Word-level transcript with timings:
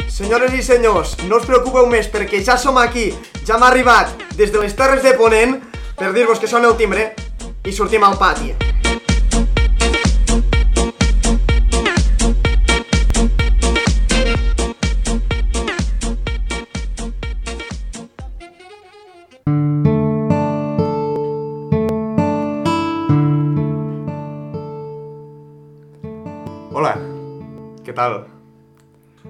Senyores 0.09 0.53
i 0.53 0.63
senyors, 0.63 1.17
no 1.29 1.37
us 1.37 1.45
preocupeu 1.45 1.85
més 1.85 2.09
perquè 2.09 2.41
ja 2.41 2.57
som 2.57 2.81
aquí, 2.81 3.11
ja 3.45 3.59
hem 3.59 3.69
arribat 3.69 4.09
des 4.33 4.49
de 4.49 4.57
les 4.57 4.73
Terres 4.73 5.05
de 5.05 5.13
Ponent 5.13 5.59
per 5.95 6.11
dir-vos 6.13 6.39
que 6.39 6.47
sona 6.47 6.67
el 6.67 6.75
timbre 6.75 7.13
i 7.63 7.71
sortim 7.71 8.03
al 8.03 8.17
pati. 8.19 8.51
Hola, 26.75 26.91
què 27.87 27.95
tal? 27.95 28.25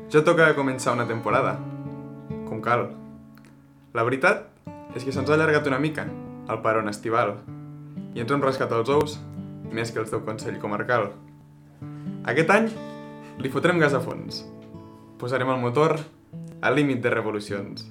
Ja 0.10 0.26
toca 0.26 0.50
començar 0.58 0.98
una 0.98 1.05
temporada, 1.05 1.60
com 2.50 2.58
cal. 2.58 2.90
La 3.94 4.04
veritat 4.04 4.48
és 4.96 5.04
que 5.05 5.12
se'ns 5.13 5.30
ha 5.30 5.36
allargat 5.38 5.68
una 5.70 5.77
mica 5.80 6.10
el 6.49 6.62
paron 6.62 6.90
estival 6.91 7.35
i 8.16 8.22
ens 8.23 8.31
hem 8.31 8.44
rascat 8.44 8.72
els 8.76 8.91
ous 8.91 9.17
més 9.76 9.91
que 9.91 9.99
el 9.99 10.09
teu 10.09 10.22
consell 10.23 10.59
comarcal. 10.62 11.09
Aquest 12.26 12.52
any 12.54 12.70
li 13.41 13.52
fotrem 13.52 13.82
gas 13.82 13.96
a 13.98 14.02
fons. 14.04 14.43
Posarem 15.20 15.49
el 15.52 15.62
motor 15.62 15.98
al 16.62 16.76
límit 16.77 17.02
de 17.04 17.12
revolucions. 17.12 17.85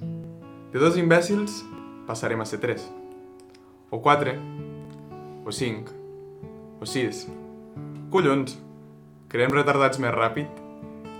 De 0.73 0.81
dos 0.81 0.97
imbècils 0.97 1.61
passarem 2.07 2.41
a 2.41 2.49
ser 2.49 2.59
tres. 2.63 2.87
O 3.91 4.01
quatre. 4.01 4.37
O 5.45 5.53
cinc. 5.53 5.91
O 6.81 6.89
sis. 6.89 7.25
Collons, 8.11 8.57
creem 9.29 9.53
retardats 9.53 9.99
més 10.01 10.13
ràpid 10.15 10.49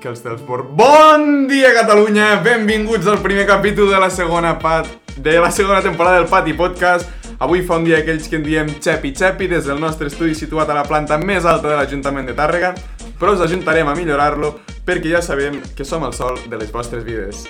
que 0.01 0.11
els 0.11 0.21
dels 0.25 0.41
Bor... 0.45 0.65
Bon 0.77 1.45
dia, 1.49 1.71
Catalunya! 1.77 2.35
Benvinguts 2.45 3.07
al 3.09 3.21
primer 3.23 3.47
capítol 3.49 3.89
de 3.89 4.01
la 4.01 4.09
segona 4.13 4.57
pat... 4.59 4.89
de 5.17 5.39
la 5.39 5.51
segona 5.51 5.81
temporada 5.81 6.19
del 6.19 6.29
Pati 6.29 6.53
Podcast. 6.53 7.24
Avui 7.39 7.65
fa 7.67 7.75
un 7.75 7.83
dia 7.83 7.97
aquells 7.99 8.29
que 8.31 8.37
en 8.39 8.45
diem 8.45 8.69
Xepi 8.79 9.11
Xepi 9.11 9.49
des 9.51 9.65
del 9.67 9.81
nostre 9.81 10.07
estudi 10.07 10.35
situat 10.35 10.69
a 10.71 10.77
la 10.77 10.85
planta 10.87 11.17
més 11.19 11.43
alta 11.43 11.67
de 11.67 11.75
l'Ajuntament 11.75 12.29
de 12.29 12.35
Tàrrega, 12.37 12.71
però 13.19 13.33
us 13.35 13.43
ajuntarem 13.43 13.89
a 13.91 13.95
millorar-lo 13.97 14.53
perquè 14.87 15.11
ja 15.11 15.21
sabem 15.21 15.59
que 15.75 15.83
som 15.83 16.05
el 16.07 16.13
sol 16.15 16.39
de 16.47 16.59
les 16.61 16.71
vostres 16.71 17.03
vides. 17.03 17.43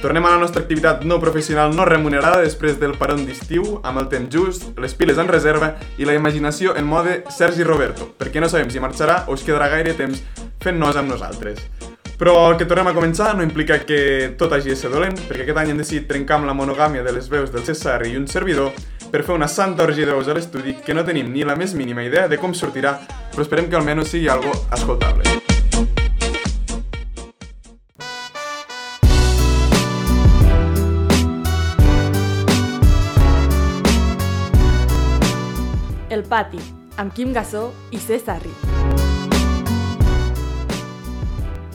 Tornem 0.00 0.24
a 0.24 0.30
la 0.32 0.40
nostra 0.40 0.62
activitat 0.62 1.04
no 1.04 1.20
professional 1.20 1.74
no 1.76 1.84
remunerada 1.84 2.40
després 2.40 2.80
del 2.80 2.96
paron 2.96 3.26
d'estiu, 3.26 3.80
amb 3.84 4.00
el 4.00 4.08
temps 4.08 4.32
just, 4.32 4.70
les 4.80 4.94
piles 4.96 5.20
en 5.20 5.28
reserva 5.28 5.74
i 5.98 6.08
la 6.08 6.16
imaginació 6.16 6.72
en 6.76 6.88
mode 6.88 7.22
Sergi 7.32 7.64
Roberto, 7.64 8.08
perquè 8.16 8.40
no 8.40 8.48
sabem 8.48 8.72
si 8.72 8.80
marxarà 8.80 9.24
o 9.26 9.36
es 9.36 9.44
quedarà 9.44 9.68
gaire 9.72 9.96
temps 9.98 10.22
fent 10.64 10.80
nos 10.80 10.96
amb 10.96 11.12
nosaltres. 11.12 11.60
Però 12.16 12.32
el 12.48 12.56
que 12.56 12.64
tornem 12.64 12.88
a 12.88 12.96
començar 12.96 13.34
no 13.36 13.44
implica 13.44 13.82
que 13.84 14.34
tot 14.40 14.52
hagi 14.56 14.72
de 14.72 14.76
ser 14.80 14.88
dolent, 14.88 15.18
perquè 15.28 15.44
aquest 15.44 15.60
any 15.60 15.74
hem 15.74 15.80
decidit 15.84 16.08
trencar 16.08 16.38
amb 16.38 16.48
la 16.48 16.56
monogàmia 16.56 17.04
de 17.04 17.12
les 17.12 17.28
veus 17.28 17.52
del 17.52 17.64
César 17.68 18.06
i 18.08 18.16
un 18.16 18.24
servidor 18.28 18.72
per 19.10 19.22
fer 19.22 19.34
una 19.34 19.48
santa 19.48 19.84
orgia 19.84 20.06
de 20.06 20.12
veus 20.12 20.28
a 20.28 20.34
l'estudi 20.34 20.76
que 20.84 20.94
no 20.94 21.04
tenim 21.06 21.30
ni 21.32 21.44
la 21.46 21.56
més 21.56 21.74
mínima 21.74 22.04
idea 22.04 22.26
de 22.28 22.38
com 22.38 22.54
sortirà, 22.54 22.96
però 23.32 23.44
esperem 23.44 23.70
que 23.70 23.78
almenys 23.78 24.10
sigui 24.12 24.28
algo 24.28 24.52
escoltable. 24.74 25.24
El 36.10 36.22
pati, 36.24 36.60
amb 36.96 37.12
Quim 37.12 37.34
Gassó 37.36 37.68
i 37.92 37.98
César. 38.00 38.40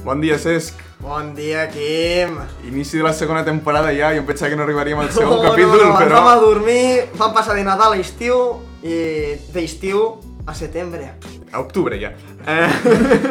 Bon 0.01 0.23
dia, 0.23 0.39
Cesc. 0.41 0.90
Bon 1.01 1.33
dia, 1.33 1.65
Quim. 1.67 2.35
Inici 2.69 2.97
de 2.97 3.03
la 3.03 3.11
segona 3.13 3.41
temporada 3.43 3.89
ja, 3.89 4.11
jo 4.13 4.21
em 4.21 4.25
pensava 4.27 4.51
que 4.51 4.57
no 4.59 4.67
arribaríem 4.67 4.99
al 5.01 5.09
segon 5.15 5.39
No, 5.39 5.47
capítol, 5.49 5.79
no, 5.81 5.87
no, 5.89 5.95
però... 5.97 6.19
vam 6.19 6.29
a 6.29 6.35
dormir, 6.37 7.07
vam 7.17 7.33
passar 7.33 7.55
de 7.57 7.63
Nadal 7.65 7.95
a 7.95 8.01
estiu 8.03 8.37
i 8.85 9.33
d'estiu 9.55 10.03
a 10.45 10.53
setembre. 10.53 11.15
A 11.51 11.59
octubre 11.59 11.97
ja. 11.97 12.13
Eh, 12.45 12.69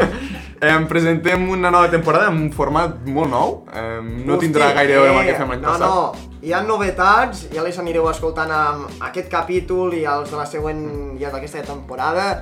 em 0.74 0.86
presentem 0.90 1.46
una 1.46 1.70
nova 1.70 1.86
temporada 1.94 2.26
amb 2.32 2.42
un 2.42 2.50
format 2.50 2.98
molt 3.06 3.30
nou. 3.30 3.56
Eh, 3.70 4.00
no 4.02 4.34
Hosti, 4.34 4.48
tindrà 4.48 4.72
gaire 4.74 4.98
a 4.98 5.04
veure 5.04 5.14
amb 5.14 5.22
el 5.22 5.30
que 5.30 5.38
fem 5.38 5.54
l'any 5.54 5.62
no, 5.62 5.70
passat. 5.70 5.86
No, 5.86 6.38
hi 6.42 6.54
ha 6.56 6.64
novetats, 6.66 7.46
ja 7.54 7.62
les 7.62 7.78
anireu 7.78 8.10
escoltant 8.10 8.50
amb 8.50 9.04
aquest 9.12 9.30
capítol 9.30 9.94
i 9.94 10.02
els 10.10 10.34
de 10.34 10.42
la 10.42 10.48
següent, 10.50 10.88
ja 11.22 11.30
d'aquesta 11.30 11.62
temporada. 11.70 12.32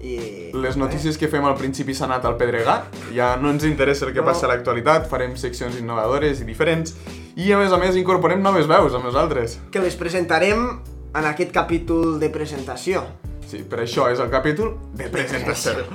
I... 0.00 0.50
Les 0.54 0.76
notícies 0.78 1.18
que 1.18 1.26
fem 1.28 1.44
al 1.44 1.56
principi 1.58 1.94
s'han 1.94 2.12
anat 2.12 2.24
al 2.28 2.36
pedregar, 2.38 2.84
ja 3.14 3.32
no 3.36 3.50
ens 3.50 3.64
interessa 3.66 4.06
el 4.06 4.12
que 4.14 4.20
No. 4.20 4.26
passa 4.30 4.46
a 4.46 4.50
l'actualitat, 4.52 5.08
farem 5.10 5.34
seccions 5.36 5.78
innovadores 5.80 6.40
i 6.40 6.44
diferents, 6.44 6.94
i 7.36 7.50
a 7.52 7.58
més 7.58 7.72
a 7.72 7.78
més 7.78 7.96
incorporem 7.96 8.40
noves 8.42 8.66
veus 8.70 8.94
amb 8.94 9.04
nosaltres. 9.04 9.58
Que 9.70 9.80
les 9.82 9.96
presentarem 9.96 10.80
en 11.14 11.24
aquest 11.24 11.50
capítol 11.52 12.20
de 12.20 12.30
presentació. 12.30 13.02
Sí, 13.48 13.64
per 13.64 13.80
això 13.80 14.10
és 14.12 14.20
el 14.20 14.30
capítol 14.30 14.76
de 14.94 15.08
presentació. 15.08 15.86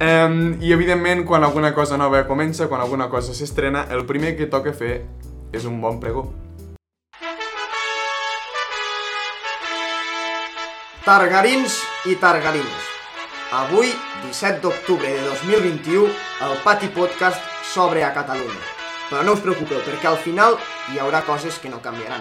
Um, 0.00 0.56
I 0.62 0.72
evidentment, 0.72 1.24
quan 1.26 1.42
alguna 1.44 1.74
cosa 1.74 1.96
nova 1.98 2.24
comença, 2.26 2.68
quan 2.68 2.80
alguna 2.80 3.08
cosa 3.10 3.34
s'estrena, 3.34 3.86
el 3.90 4.06
primer 4.06 4.36
que 4.36 4.46
toca 4.46 4.72
fer 4.72 5.04
és 5.52 5.64
un 5.64 5.80
bon 5.80 5.98
pregó. 6.00 6.28
Targarins 11.04 11.80
i 12.06 12.14
Targarines. 12.20 12.97
Avui, 13.50 13.88
17 14.26 14.60
d'octubre 14.60 15.08
de 15.08 15.22
2021, 15.24 16.10
el 16.44 16.58
Pati 16.60 16.90
Podcast 16.92 17.40
s'obre 17.64 18.02
a 18.04 18.10
Catalunya. 18.12 18.60
Però 19.08 19.22
no 19.24 19.32
us 19.32 19.40
preocupeu, 19.40 19.80
perquè 19.86 20.04
al 20.10 20.18
final 20.20 20.58
hi 20.92 21.00
haurà 21.00 21.22
coses 21.24 21.56
que 21.56 21.72
no 21.72 21.80
canviaran. 21.80 22.20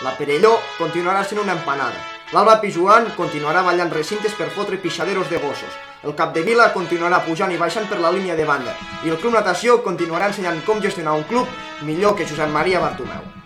La 0.00 0.14
Perelló 0.16 0.54
continuarà 0.78 1.20
sent 1.28 1.42
una 1.42 1.52
empanada. 1.52 2.00
L'Alba 2.32 2.56
Pijuan 2.64 3.10
continuarà 3.12 3.60
ballant 3.62 3.92
recintes 3.92 4.32
per 4.32 4.48
fotre 4.56 4.80
pixaderos 4.80 5.28
de 5.28 5.36
gossos. 5.44 5.76
El 6.02 6.16
Capdevila 6.16 6.72
continuarà 6.72 7.20
pujant 7.28 7.52
i 7.52 7.60
baixant 7.60 7.84
per 7.84 8.00
la 8.00 8.16
línia 8.16 8.34
de 8.34 8.48
banda. 8.48 8.72
I 9.04 9.12
el 9.12 9.20
Club 9.20 9.36
Natació 9.36 9.82
continuarà 9.84 10.32
ensenyant 10.32 10.64
com 10.64 10.80
gestionar 10.80 11.12
un 11.20 11.28
club 11.28 11.44
millor 11.84 12.16
que 12.16 12.24
Josep 12.24 12.48
Maria 12.48 12.80
Bartomeu. 12.80 13.43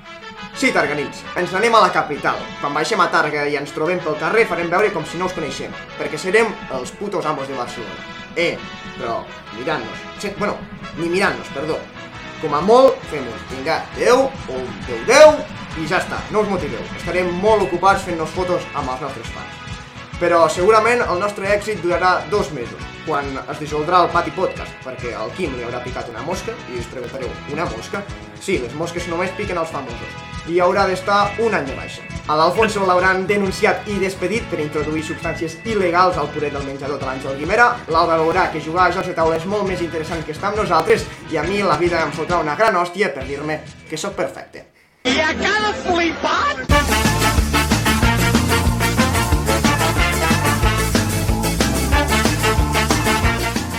Sí, 0.58 0.72
targanins, 0.74 1.20
ens 1.38 1.52
n'anem 1.54 1.76
a 1.78 1.84
la 1.84 1.92
capital. 1.94 2.40
Quan 2.58 2.74
baixem 2.74 2.98
a 2.98 3.06
Targa 3.12 3.44
i 3.46 3.54
ens 3.60 3.70
trobem 3.70 4.00
pel 4.02 4.16
carrer 4.18 4.42
farem 4.50 4.70
veure 4.72 4.90
com 4.90 5.04
si 5.06 5.20
no 5.20 5.28
us 5.28 5.36
coneixem, 5.36 5.70
perquè 6.00 6.18
serem 6.18 6.50
els 6.74 6.90
putos 6.98 7.28
amos 7.30 7.46
de 7.46 7.54
Barcelona. 7.54 8.02
Eh, 8.34 8.56
però 8.96 9.20
mirant-nos, 9.52 10.02
sí, 10.18 10.32
bueno, 10.38 10.56
ni 10.96 11.06
mirant-nos, 11.12 11.52
perdó. 11.54 11.78
Com 12.42 12.58
a 12.58 12.60
molt, 12.62 12.98
fem 13.12 13.22
un 13.22 13.46
vinga 13.52 13.80
10 13.96 14.18
o 14.18 14.58
un 14.58 14.68
10-10 14.90 15.40
i 15.78 15.86
ja 15.86 16.02
està, 16.02 16.18
no 16.34 16.42
us 16.42 16.50
motiveu. 16.50 16.82
Estarem 16.98 17.30
molt 17.38 17.68
ocupats 17.68 18.02
fent-nos 18.06 18.34
fotos 18.34 18.66
amb 18.74 18.90
els 18.96 19.06
nostres 19.06 19.30
fans. 19.34 19.80
Però 20.18 20.42
segurament 20.50 21.06
el 21.06 21.22
nostre 21.22 21.54
èxit 21.54 21.82
durarà 21.86 22.16
dos 22.34 22.50
mesos, 22.50 22.82
quan 23.08 23.28
es 23.40 23.60
dissoldrà 23.62 24.02
el 24.04 24.10
Pati 24.12 24.32
Podcast, 24.36 24.74
perquè 24.84 25.14
al 25.16 25.32
Quim 25.36 25.54
li 25.56 25.64
haurà 25.64 25.80
picat 25.84 26.10
una 26.12 26.22
mosca, 26.26 26.52
i 26.68 26.78
us 26.78 26.88
preguntareu, 26.92 27.30
una 27.54 27.64
mosca? 27.72 28.02
Sí, 28.38 28.58
les 28.60 28.74
mosques 28.76 29.08
només 29.08 29.32
piquen 29.38 29.58
els 29.58 29.72
famosos, 29.72 30.12
i 30.52 30.60
haurà 30.60 30.84
d'estar 30.88 31.20
un 31.44 31.56
any 31.56 31.66
de 31.68 31.76
baixa. 31.78 32.04
A 32.28 32.36
l'Alfonso 32.36 32.84
l'hauran 32.84 33.24
denunciat 33.26 33.88
i 33.88 33.96
despedit 34.02 34.44
per 34.52 34.60
introduir 34.60 35.02
substàncies 35.08 35.56
il·legals 35.64 36.20
al 36.20 36.28
puret 36.34 36.52
del 36.52 36.66
menjador 36.68 37.00
de 37.00 37.08
l'Àngel 37.08 37.38
Guimera, 37.40 37.70
l'Alba 37.88 38.20
veurà 38.20 38.48
que 38.52 38.62
jugar 38.64 38.88
a 38.88 38.94
jocs 38.94 39.08
de 39.08 39.16
taula 39.16 39.40
és 39.40 39.48
molt 39.48 39.64
més 39.68 39.80
interessant 39.84 40.24
que 40.24 40.36
estar 40.36 40.52
amb 40.52 40.60
nosaltres, 40.60 41.06
i 41.32 41.40
a 41.40 41.46
mi 41.48 41.62
la 41.64 41.80
vida 41.80 42.04
em 42.04 42.12
fotrà 42.12 42.42
una 42.44 42.56
gran 42.60 42.76
hòstia 42.76 43.14
per 43.16 43.24
dir-me 43.24 43.62
que 43.88 43.96
sóc 43.96 44.16
perfecte. 44.18 44.68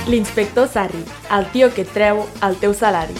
L'inspector 0.10 0.66
Sarri, 0.68 1.04
el 1.38 1.44
tio 1.54 1.68
que 1.70 1.84
et 1.86 1.90
treu 1.94 2.24
el 2.42 2.56
teu 2.58 2.72
salari. 2.74 3.14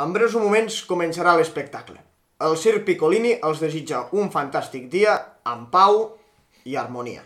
En 0.00 0.16
breus 0.16 0.32
moments 0.40 0.78
començarà 0.88 1.36
l'espectacle. 1.36 1.98
El 2.40 2.56
Circ 2.56 2.86
Piccolini 2.88 3.34
els 3.36 3.60
desitja 3.60 4.06
un 4.16 4.32
fantàstic 4.32 4.88
dia 4.96 5.18
amb 5.44 5.68
pau 5.76 6.00
i 6.64 6.80
harmonia. 6.80 7.20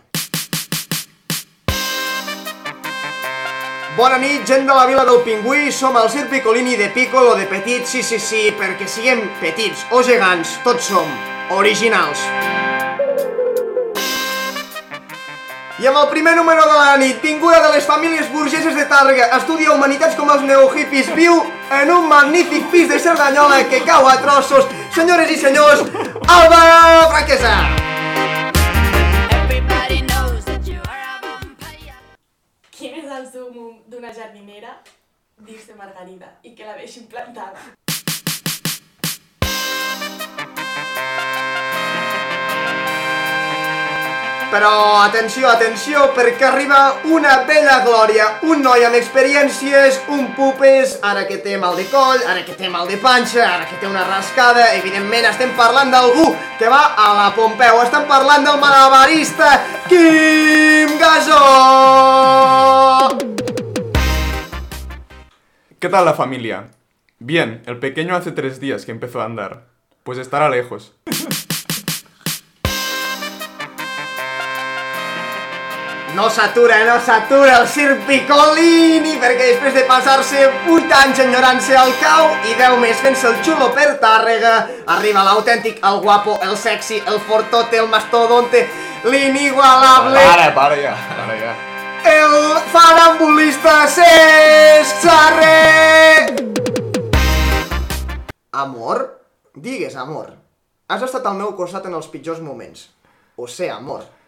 Bona 3.95 4.19
nit, 4.19 4.43
gent 4.43 4.67
de 4.67 4.75
la 4.75 4.85
vila 4.91 5.07
del 5.07 5.23
Pingüí, 5.23 5.71
som 5.71 5.95
el 5.95 6.11
Sir 6.11 6.27
Piccolini 6.27 6.75
de 6.75 6.91
Piccolo 6.91 7.35
de 7.39 7.47
Petit, 7.47 7.87
sí, 7.87 8.03
sí, 8.03 8.19
sí, 8.19 8.47
perquè 8.59 8.91
siguem 8.91 9.23
petits 9.39 9.87
o 9.95 10.03
gegants, 10.03 10.59
tots 10.67 10.91
som 10.91 11.19
originals. 11.55 12.27
I 15.79 15.87
amb 15.87 15.95
el 15.95 16.09
primer 16.11 16.35
número 16.35 16.65
de 16.67 16.75
la 16.75 16.97
nit, 16.99 17.21
vinguda 17.23 17.61
de 17.63 17.69
les 17.71 17.85
famílies 17.87 18.27
burgeses 18.33 18.75
de 18.75 18.83
Tàrrega, 18.91 19.29
estudia 19.37 19.71
humanitats 19.71 20.17
com 20.19 20.27
els 20.33 20.43
neohippies, 20.43 21.07
viu 21.15 21.37
en 21.71 21.91
un 21.93 22.09
magnífic 22.11 22.67
pis 22.73 22.89
de 22.91 22.97
Cerdanyola 22.99 23.61
que 23.71 23.79
cau 23.87 24.09
a 24.11 24.17
trossos. 24.19 24.67
Senyores 24.91 25.31
i 25.31 25.39
senyors, 25.39 25.85
Alba 26.27 26.59
Franquesa! 27.15 27.55
Everybody 29.39 30.03
knows 30.03 30.43
that 30.51 30.67
you 30.67 30.83
are 30.83 30.99
a 30.99 31.15
vampire. 31.23 31.95
Quin 32.75 32.99
és 32.99 33.07
el 33.07 33.31
sumum 33.31 33.79
d'una 33.87 34.11
jardinera? 34.11 34.81
Dir-se 35.47 35.79
Margarida 35.79 36.35
i 36.43 36.57
que 36.59 36.67
la 36.67 36.75
deixin 36.75 37.07
plantada. 37.07 37.55
Però 44.49 44.97
atenció, 45.03 45.45
atenció, 45.45 46.07
perquè 46.17 46.47
arriba 46.47 46.95
una 47.05 47.43
bella 47.45 47.83
glòria, 47.85 48.39
un 48.49 48.63
noi 48.65 48.81
amb 48.81 48.97
experiències, 48.97 49.99
un 50.09 50.31
pupes, 50.33 50.95
ara 51.05 51.27
que 51.29 51.37
té 51.43 51.53
mal 51.61 51.77
de 51.77 51.85
coll, 51.91 52.17
ara 52.25 52.41
que 52.47 52.55
té 52.57 52.65
mal 52.65 52.89
de 52.89 52.97
panxa, 52.97 53.45
ara 53.45 53.67
que 53.69 53.77
té 53.77 53.85
una 53.85 54.01
rascada, 54.07 54.73
evidentment 54.79 55.29
estem 55.29 55.53
parlant 55.53 55.93
d'algú 55.93 56.33
que 56.57 56.65
va 56.65 56.95
a 56.97 57.13
la 57.13 57.27
Pompeu, 57.37 57.77
estem 57.83 58.09
parlant 58.09 58.41
del 58.49 58.57
malabarista 58.57 59.51
Quim 59.85 60.97
Gasó! 60.97 61.37
¿Qué 65.77 65.89
tal 65.89 66.05
la 66.05 66.15
familia? 66.15 66.71
Bien, 67.19 67.61
el 67.67 67.77
pequeño 67.77 68.15
hace 68.15 68.31
tres 68.31 68.59
días 68.59 68.85
que 68.85 68.91
empezó 68.91 69.21
a 69.21 69.25
andar. 69.25 69.67
Pues 70.01 70.17
estará 70.17 70.49
lejos. 70.49 70.95
No 76.19 76.29
s'atura, 76.29 76.83
no 76.83 76.99
s'atura 76.99 77.61
el 77.61 77.67
Sir 77.71 77.93
Piccolini, 78.03 79.13
perquè 79.21 79.53
després 79.53 79.71
de 79.77 79.85
passar-se 79.87 80.41
8 80.67 80.97
anys 80.97 81.21
enyorant-se 81.23 81.77
al 81.79 81.93
cau 82.01 82.33
i 82.43 82.57
10 82.59 82.75
més 82.81 82.99
fent-se 82.99 83.29
el 83.29 83.37
xulo 83.39 83.69
per 83.77 83.93
Tàrrega, 84.01 84.51
arriba 84.97 85.23
l'autèntic, 85.23 85.79
el 85.79 86.01
guapo, 86.03 86.35
el 86.43 86.57
sexy, 86.59 86.99
el 87.07 87.21
fortote, 87.23 87.79
el 87.79 87.87
mastodonte, 87.87 88.65
l'inigualable, 89.07 90.19
Para, 90.19 90.51
para 90.59 90.81
ja, 90.83 90.97
para 91.21 91.39
ja. 91.39 91.55
el 92.03 92.35
farambulista 92.75 93.87
Cesc 93.87 95.07
Sarre! 95.07 96.35
Amor? 98.51 99.05
Digues, 99.55 99.95
amor. 99.95 100.35
Has 100.91 101.01
estat 101.07 101.23
al 101.31 101.39
meu 101.39 101.55
costat 101.55 101.87
en 101.87 101.95
els 101.95 102.11
pitjors 102.11 102.43
moments. 102.43 102.89
O 103.39 103.47
sé, 103.47 103.71
amor. 103.71 104.18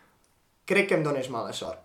Crec 0.71 0.87
que 0.87 0.95
em 0.95 1.01
dones 1.03 1.27
mala 1.27 1.51
sort. 1.51 1.81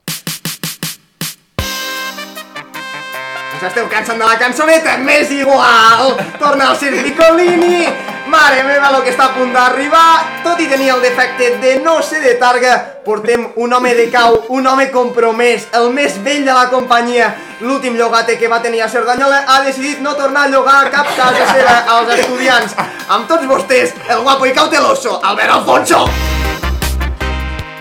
Us 3.56 3.64
esteu 3.66 3.88
cansant 3.90 4.20
de 4.20 4.28
la 4.28 4.36
cançoneta? 4.38 4.92
M'és 5.02 5.32
igual! 5.34 6.12
Torna 6.38 6.68
al 6.70 6.76
Sir 6.78 6.92
Piccolini! 7.02 7.88
Mare 8.30 8.62
meva, 8.62 8.92
lo 8.94 9.02
que 9.02 9.10
està 9.10 9.26
a 9.26 9.34
punt 9.34 9.50
d'arribar! 9.50 10.38
Tot 10.46 10.62
i 10.62 10.68
tenir 10.70 10.92
el 10.94 11.02
defecte 11.02 11.50
de 11.58 11.74
no 11.82 11.96
ser 11.98 12.22
de 12.22 12.36
targa, 12.38 12.78
portem 13.02 13.48
un 13.56 13.74
home 13.74 13.96
de 13.98 14.06
cau, 14.14 14.38
un 14.54 14.70
home 14.70 14.86
compromès, 14.94 15.66
el 15.74 15.90
més 15.90 16.22
vell 16.22 16.46
de 16.46 16.54
la 16.54 16.68
companyia. 16.70 17.34
L'últim 17.66 17.98
llogate 17.98 18.38
que 18.38 18.46
va 18.46 18.62
tenir 18.62 18.86
a 18.86 18.90
Cerdanyola 18.92 19.48
ha 19.48 19.64
decidit 19.66 19.98
no 19.98 20.14
tornar 20.14 20.46
a 20.46 20.54
llogar 20.54 20.78
a 20.84 20.94
cap 20.94 21.10
casa 21.18 21.50
seva 21.56 21.80
als 21.98 22.18
estudiants. 22.20 22.78
Amb 23.08 23.26
tots 23.26 23.50
vostès, 23.50 23.98
el 24.06 24.22
guapo 24.22 24.46
i 24.46 24.54
cauteloso, 24.54 25.18
Albert 25.24 25.58
Alfonso! 25.58 26.06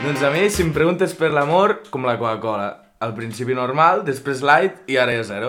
Doncs 0.06 0.22
a 0.22 0.30
mi, 0.30 0.52
si 0.54 0.62
em 0.62 0.68
preguntes 0.70 1.16
per 1.18 1.32
l'amor, 1.34 1.80
com 1.90 2.04
la 2.06 2.14
Coca-Cola. 2.20 2.68
Al 3.02 3.16
principi 3.18 3.56
normal, 3.58 4.04
després 4.06 4.44
light 4.46 4.84
i 4.86 5.00
ara 5.02 5.16
ja 5.16 5.24
zero. 5.26 5.48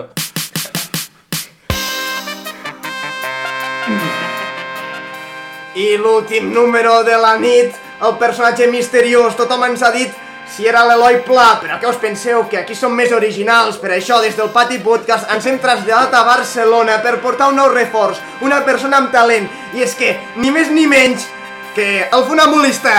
I 5.77 5.85
l'últim 6.01 6.49
número 6.55 7.03
de 7.05 7.19
la 7.21 7.35
nit, 7.37 7.77
el 8.01 8.15
personatge 8.17 8.65
misteriós, 8.73 9.37
tothom 9.37 9.67
ens 9.67 9.85
ha 9.85 9.91
dit 9.93 10.17
si 10.49 10.65
era 10.65 10.81
l'Eloi 10.89 11.19
Pla, 11.27 11.59
però 11.61 11.77
què 11.77 11.91
us 11.91 12.01
penseu? 12.01 12.47
Que 12.49 12.63
aquí 12.63 12.73
som 12.73 12.97
més 12.97 13.13
originals, 13.13 13.77
per 13.77 13.93
això 13.93 14.17
des 14.25 14.33
del 14.41 14.49
Pati 14.57 14.81
Podcast 14.81 15.29
ens 15.37 15.45
hem 15.45 15.61
traslladat 15.61 16.17
a 16.17 16.23
Barcelona 16.31 16.97
per 17.05 17.19
portar 17.21 17.51
un 17.53 17.61
nou 17.61 17.69
reforç, 17.75 18.25
una 18.41 18.63
persona 18.65 19.03
amb 19.03 19.13
talent, 19.13 19.45
i 19.77 19.85
és 19.85 19.93
que, 19.93 20.15
ni 20.41 20.49
més 20.49 20.73
ni 20.73 20.89
menys, 20.89 21.29
que 21.77 22.07
el 22.09 22.25
funambulista, 22.25 22.97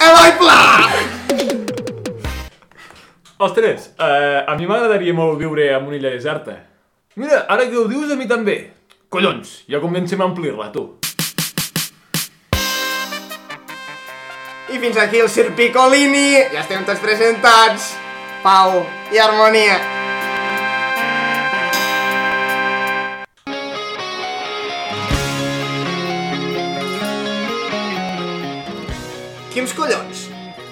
Eloi 0.00 0.32
Pla! 0.38 0.88
Ostres, 3.36 3.90
eh, 3.98 4.44
a 4.48 4.54
mi 4.56 4.64
m'agradaria 4.64 5.12
molt 5.12 5.36
viure 5.40 5.66
en 5.74 5.84
una 5.88 5.96
illa 5.98 6.12
deserta. 6.14 6.56
Mira, 7.20 7.42
ara 7.48 7.66
que 7.68 7.76
ho 7.76 7.84
dius, 7.88 8.08
a 8.12 8.16
mi 8.16 8.28
també. 8.28 8.56
Collons, 9.12 9.66
ja 9.68 9.80
comencem 9.80 10.20
a 10.20 10.28
omplir-la, 10.30 10.70
tu. 10.72 10.86
I 14.72 14.80
fins 14.80 14.96
aquí 14.96 15.20
el 15.20 15.28
Sir 15.28 15.50
Piccolini, 15.52 16.46
ja 16.48 16.64
estem 16.64 16.84
tots 16.88 17.04
presentats. 17.04 17.92
Pau 18.40 18.80
i 19.12 19.20
harmonia. 19.20 19.99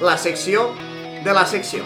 La 0.00 0.16
secció 0.16 0.76
de 1.24 1.32
la 1.34 1.42
secció. 1.44 1.82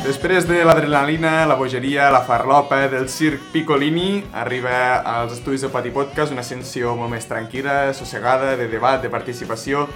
Després 0.00 0.48
de 0.48 0.62
l'adrenalina, 0.64 1.44
la 1.44 1.58
bogeria, 1.60 2.08
la 2.08 2.22
farlopa 2.24 2.86
del 2.88 3.10
circ 3.12 3.52
Piccolini, 3.52 4.24
arriba 4.32 5.02
als 5.04 5.36
estudis 5.36 5.60
del 5.66 5.74
Pati 5.76 5.92
Podcast 5.92 6.32
una 6.32 6.40
ascensió 6.40 6.96
molt 6.96 7.12
més 7.12 7.28
tranquil·la, 7.28 7.92
sossegada, 7.92 8.56
de 8.56 8.64
debat, 8.72 9.02
de 9.04 9.12
participació. 9.12 9.90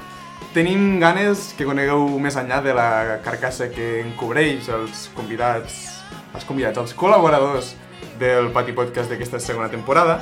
Tenim 0.53 0.99
ganes 1.01 1.55
que 1.57 1.65
conegueu 1.65 2.05
més 2.21 2.37
enllà 2.37 2.61
de 2.61 2.77
la 2.77 2.91
carcassa 3.25 3.73
que 3.73 4.03
encobreix 4.05 4.69
els 4.69 5.09
convidats, 5.17 5.87
els 6.35 6.45
convidats, 6.45 6.85
els 6.85 6.93
col·laboradors 6.93 7.79
del 8.21 8.51
Pati 8.55 8.75
Podcast 8.77 9.11
d'aquesta 9.11 9.41
segona 9.41 9.71
temporada. 9.73 10.21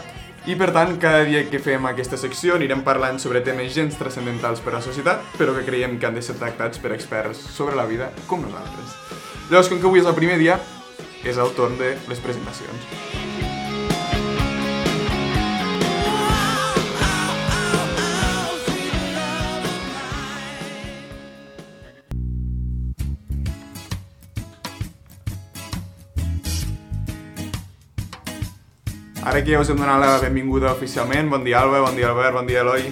I 0.49 0.55
per 0.57 0.71
tant, 0.73 0.95
cada 1.03 1.25
dia 1.29 1.43
que 1.51 1.61
fem 1.61 1.85
aquesta 1.89 2.17
secció 2.17 2.55
anirem 2.57 2.85
parlant 2.87 3.19
sobre 3.21 3.43
temes 3.45 3.75
gens 3.75 3.99
transcendentals 4.01 4.63
per 4.65 4.73
a 4.73 4.79
la 4.79 4.85
societat, 4.85 5.27
però 5.37 5.53
que 5.57 5.67
creiem 5.67 5.99
que 5.99 6.09
han 6.09 6.17
de 6.17 6.25
ser 6.25 6.39
tractats 6.39 6.81
per 6.81 6.95
experts 6.97 7.43
sobre 7.59 7.77
la 7.77 7.89
vida 7.91 8.13
com 8.31 8.47
nosaltres. 8.47 8.97
Llavors, 9.51 9.69
com 9.69 9.83
que 9.83 9.91
avui 9.91 10.01
és 10.01 10.09
el 10.09 10.17
primer 10.17 10.41
dia, 10.41 10.61
és 11.25 11.37
el 11.37 11.55
torn 11.59 11.77
de 11.81 11.97
les 12.09 12.25
presentacions. 12.25 13.48
Ara 29.39 29.45
que 29.47 29.53
ja 29.55 29.61
us 29.63 29.69
hem 29.71 29.79
donat 29.79 30.01
la 30.03 30.17
benvinguda 30.19 30.73
oficialment, 30.75 31.29
bon 31.31 31.45
dia 31.47 31.61
Alba, 31.61 31.79
bon 31.85 31.95
dia 31.95 32.09
Albert, 32.11 32.35
bon 32.35 32.47
dia 32.49 32.65
Eloi. 32.65 32.89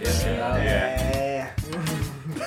Eh, 0.00 1.44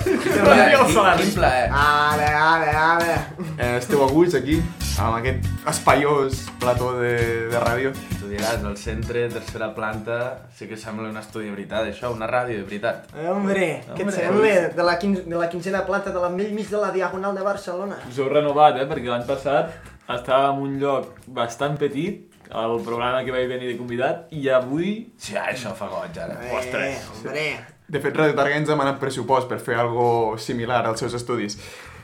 Quin 0.02 1.30
plaer. 1.36 1.70
ale, 1.70 2.26
ale, 2.26 2.72
ale. 2.74 3.12
Eh, 3.54 3.76
esteu 3.76 4.02
a 4.02 4.08
gust 4.10 4.34
aquí, 4.34 4.56
amb 4.98 5.20
aquest 5.20 5.46
espaiós 5.70 6.40
plató 6.58 6.88
de, 6.98 7.12
de 7.52 7.60
ràdio. 7.62 7.92
Tu 8.16 8.32
diràs, 8.32 8.64
al 8.66 8.74
centre, 8.74 9.28
tercera 9.30 9.70
planta, 9.78 10.18
sí 10.58 10.66
que 10.66 10.74
sembla 10.74 11.06
un 11.12 11.22
estudi 11.22 11.46
de 11.46 11.54
veritat, 11.54 11.86
això, 11.92 12.10
una 12.10 12.26
ràdio 12.26 12.58
de 12.58 12.66
veritat. 12.66 13.14
Eh, 13.14 13.28
hombre, 13.30 13.68
què 13.94 14.08
et 14.08 14.12
sembla? 14.16 14.56
De 14.74 14.88
la, 14.90 14.96
quin 14.98 15.14
de 15.22 15.38
la 15.38 15.46
quinzena 15.52 15.84
planta 15.86 16.10
de 16.10 16.18
la 16.18 16.32
mig 16.34 16.50
mig 16.50 16.66
de 16.66 16.82
la 16.82 16.90
Diagonal 16.90 17.38
de 17.38 17.46
Barcelona. 17.46 18.02
Us 18.10 18.18
heu 18.18 18.26
renovat, 18.34 18.82
eh? 18.82 18.90
Perquè 18.90 19.06
l'any 19.06 19.28
passat 19.30 19.78
estava 20.10 20.50
en 20.50 20.66
un 20.66 20.74
lloc 20.82 21.14
bastant 21.30 21.78
petit, 21.78 22.26
al 22.50 22.78
programa 22.86 23.24
que 23.24 23.34
vaig 23.34 23.48
venir 23.50 23.72
de 23.72 23.76
convidat, 23.78 24.30
i 24.34 24.48
avui... 24.52 24.94
Sí, 25.18 25.36
això 25.38 25.74
fa 25.76 25.90
goig, 25.90 26.16
ara. 26.18 26.38
Eh, 26.44 26.96
hombre. 27.10 27.44
De 27.90 27.98
fet, 27.98 28.14
Radio 28.14 28.36
Targa 28.38 28.54
ens 28.54 28.68
ha 28.68 28.76
demanat 28.76 29.00
pressupost 29.02 29.48
per 29.50 29.56
fer 29.58 29.74
algo 29.82 30.36
similar 30.38 30.84
als 30.86 31.00
seus 31.02 31.14
estudis. 31.18 31.56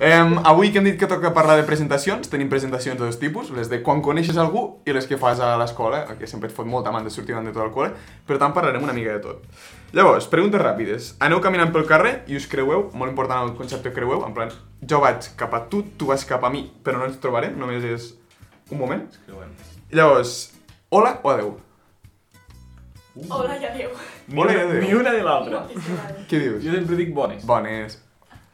Um, 0.03 0.33
avui 0.43 0.73
que 0.75 0.81
hem 0.81 0.89
dit 0.89 0.97
que 0.99 1.07
toca 1.07 1.31
parlar 1.33 1.55
de 1.61 1.63
presentacions, 1.69 2.27
tenim 2.27 2.51
presentacions 2.51 2.99
de 2.99 3.05
dos 3.05 3.21
tipus, 3.23 3.53
les 3.55 3.71
de 3.71 3.79
quan 3.87 4.03
coneixes 4.03 4.37
algú 4.37 4.65
i 4.83 4.97
les 4.97 5.07
que 5.07 5.19
fas 5.21 5.39
a 5.39 5.53
l'escola, 5.61 6.03
que 6.19 6.27
sempre 6.27 6.51
et 6.51 6.57
fot 6.57 6.67
molta 6.67 6.91
mandra 6.91 7.15
sortir 7.15 7.37
davant 7.37 7.47
de 7.47 7.55
tot 7.55 7.69
el 7.69 7.71
col·le, 7.77 7.95
per 8.27 8.41
tant 8.43 8.57
parlarem 8.57 8.83
una 8.83 8.97
mica 8.99 9.15
de 9.15 9.23
tot. 9.29 9.63
Llavors, 9.95 10.27
preguntes 10.27 10.61
ràpides. 10.61 11.13
Aneu 11.23 11.39
caminant 11.45 11.71
pel 11.71 11.87
carrer 11.87 12.17
i 12.27 12.35
us 12.37 12.51
creueu, 12.51 12.89
molt 12.91 13.15
important 13.15 13.47
el 13.47 13.55
concepte 13.55 13.95
creueu, 13.95 14.27
en 14.27 14.35
plan, 14.35 14.51
jo 14.83 15.01
vaig 15.07 15.31
cap 15.39 15.55
a 15.55 15.63
tu, 15.71 15.85
tu 15.95 16.11
vas 16.11 16.27
cap 16.27 16.43
a 16.43 16.51
mi, 16.51 16.67
però 16.83 16.99
no 16.99 17.07
ens 17.07 17.23
trobarem, 17.23 17.55
només 17.63 17.87
és 17.87 18.11
un 18.75 18.83
moment. 18.83 19.07
Llavors, 19.91 20.53
hola 20.91 21.21
o 21.23 21.31
adeu? 21.31 21.57
Hola 23.31 23.57
i 23.57 23.65
adéu. 23.65 23.91
Ni 24.29 24.41
Hola, 24.41 24.53
una, 24.53 24.63
adéu. 24.63 24.81
ni 24.83 24.95
una 24.95 25.13
ni 25.15 25.23
l'altra. 25.25 25.63
Què 26.29 26.41
dius? 26.43 26.65
Jo 26.65 26.75
sempre 26.75 26.97
dic 26.99 27.15
bones. 27.15 27.45
Bones. 27.49 27.99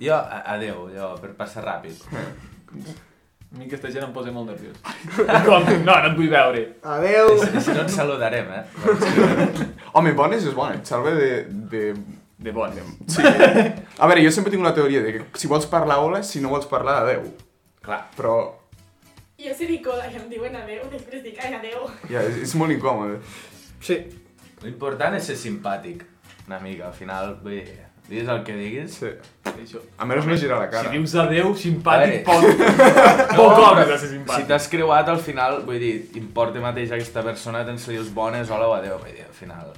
Jo, 0.03 0.15
a- 0.19 0.43
adeu, 0.55 0.89
jo, 0.95 1.09
per 1.23 1.33
passar 1.39 1.65
ràpid. 1.65 1.99
A 3.53 3.59
mi 3.59 3.67
aquesta 3.67 3.91
gent 3.93 4.05
em 4.07 4.12
posa 4.15 4.31
molt 4.33 4.49
nerviós. 4.53 4.77
Com? 5.47 5.67
No, 5.85 5.97
no 5.97 6.09
et 6.12 6.17
vull 6.17 6.31
veure. 6.33 6.62
Adeu. 6.95 7.35
I 7.43 7.61
si 7.61 7.75
no 7.75 7.83
ens 7.85 7.97
saludarem, 7.97 8.49
eh? 8.49 9.67
Home, 9.93 10.12
bones 10.17 10.47
és 10.49 10.55
bona, 10.57 10.77
et 10.79 10.87
salva 10.89 11.15
de... 11.19 11.33
de... 11.73 11.87
De 12.43 12.51
bones. 12.51 12.83
Sí. 13.07 13.23
A 13.23 14.07
veure, 14.11 14.23
jo 14.25 14.31
sempre 14.35 14.51
tinc 14.51 14.65
la 14.67 14.73
teoria 14.75 14.99
de 15.05 15.12
que 15.15 15.21
si 15.39 15.47
vols 15.47 15.67
parlar 15.71 16.01
hola, 16.03 16.25
si 16.27 16.41
no 16.43 16.49
vols 16.51 16.67
parlar 16.67 16.97
adeu. 17.05 17.29
Clar. 17.85 18.01
Però 18.17 18.33
Jo 19.41 19.55
si 19.59 19.67
dic 19.67 19.87
hola 19.89 20.07
i 20.11 20.17
em 20.19 20.27
diuen 20.31 20.55
adéu, 20.57 20.85
després 20.93 21.23
dic 21.25 21.39
ai, 21.43 21.55
adéu. 21.57 21.87
ja, 22.11 22.21
és, 22.23 22.37
és 22.45 22.53
molt 22.59 22.71
incòmode. 22.75 23.19
Sí. 23.83 23.97
L'important 24.62 25.17
és 25.19 25.25
ser 25.27 25.35
simpàtic, 25.41 26.05
una 26.47 26.61
mica, 26.62 26.87
al 26.93 26.95
final, 26.95 27.33
vull 27.43 27.57
dir, 27.59 27.81
digues 28.07 28.29
el 28.31 28.43
que 28.47 28.55
diguis. 28.55 28.99
Sí. 29.01 29.11
Això. 29.53 29.81
A 29.99 30.07
menys 30.07 30.27
no 30.29 30.37
girar 30.39 30.61
la 30.61 30.69
cara. 30.71 30.91
Si 30.91 30.97
dius 30.99 31.15
adeu, 31.19 31.51
simpàtic, 31.59 32.23
poc, 32.29 32.45
No, 32.45 33.35
poc 33.35 33.57
però 33.57 33.67
home 33.73 33.85
de 33.89 33.97
ser 33.99 34.07
Si 34.07 34.12
simpàtic. 34.15 34.47
t'has 34.53 34.69
creuat, 34.71 35.11
al 35.11 35.19
final, 35.23 35.62
vull 35.67 35.81
dir, 35.83 35.95
importa 36.21 36.62
mateix 36.62 36.93
aquesta 36.95 37.25
persona, 37.27 37.65
tens 37.67 37.85
que 37.89 37.97
dius 37.97 38.12
bones, 38.15 38.51
hola 38.55 38.69
o 38.71 38.77
adeu, 38.79 38.99
vull 39.03 39.11
dir, 39.17 39.27
al 39.27 39.35
final... 39.35 39.73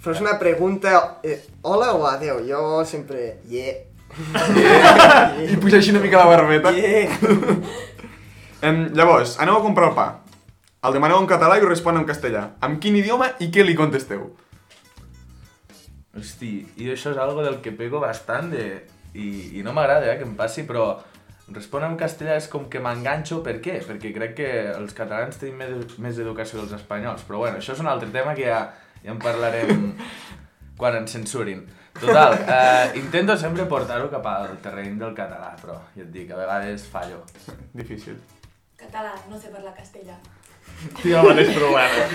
Fos 0.00 0.16
una 0.24 0.38
pregunta, 0.40 1.18
eh, 1.22 1.42
hola 1.60 1.92
o 1.92 2.06
adeu? 2.08 2.40
Jo 2.48 2.80
sempre, 2.88 3.34
yeah. 3.52 3.76
I 5.46 5.54
puja 5.60 5.76
així 5.78 5.92
una 5.92 6.00
mica 6.02 6.18
la 6.18 6.24
barbeta. 6.32 6.72
Yeah. 6.74 7.12
Em, 8.60 8.90
llavors, 8.92 9.38
aneu 9.40 9.56
a 9.56 9.64
comprar 9.64 9.88
el 9.88 9.94
pa. 9.96 10.06
El 10.84 10.92
demaneu 10.92 11.16
en 11.22 11.26
català 11.28 11.56
i 11.56 11.62
ho 11.64 11.68
respon 11.68 11.96
en 11.96 12.04
castellà. 12.08 12.42
Amb 12.66 12.80
quin 12.80 12.98
idioma 12.98 13.30
i 13.40 13.48
què 13.52 13.64
li 13.64 13.76
contesteu? 13.76 14.26
Hosti, 16.16 16.50
i 16.76 16.88
això 16.92 17.14
és 17.14 17.20
algo 17.20 17.44
del 17.46 17.60
que 17.64 17.72
pego 17.76 18.02
bastant 18.02 18.50
de... 18.52 18.64
I, 19.16 19.28
i 19.58 19.62
no 19.66 19.72
m'agrada 19.74 20.10
eh, 20.12 20.18
que 20.20 20.26
em 20.28 20.34
passi, 20.38 20.66
però 20.68 20.90
respondre 21.50 21.88
en 21.88 21.96
castellà 21.98 22.36
és 22.38 22.46
com 22.52 22.68
que 22.70 22.82
m'enganxo, 22.84 23.40
per 23.46 23.56
què? 23.64 23.78
Perquè 23.86 24.12
crec 24.14 24.36
que 24.38 24.50
els 24.74 24.92
catalans 24.94 25.40
tenim 25.40 25.56
més, 25.58 25.94
més 25.98 26.20
educació 26.22 26.60
que 26.60 26.66
els 26.68 26.74
espanyols, 26.76 27.24
però 27.26 27.40
bueno, 27.40 27.58
això 27.58 27.72
és 27.74 27.80
un 27.82 27.88
altre 27.90 28.10
tema 28.14 28.36
que 28.38 28.44
ja, 28.46 28.60
ja 29.00 29.14
en 29.14 29.22
parlarem 29.22 29.94
quan 30.80 31.00
ens 31.00 31.16
censurin. 31.16 31.64
Total, 31.96 32.36
eh, 32.44 33.00
intento 33.00 33.38
sempre 33.40 33.64
portar-ho 33.72 34.12
cap 34.12 34.28
al 34.30 34.52
terreny 34.62 35.00
del 35.00 35.16
català, 35.16 35.56
però 35.64 35.80
ja 35.96 36.04
et 36.04 36.12
dic, 36.12 36.28
a 36.30 36.44
vegades 36.44 36.86
fallo. 36.92 37.24
Difícil. 37.72 38.20
Català, 38.90 39.14
no 39.30 39.38
sé 39.38 39.50
parlar 39.54 39.72
castellà. 39.76 40.16
Tinc 40.98 41.12
el 41.14 41.28
mateix 41.28 41.50
problema. 41.54 42.06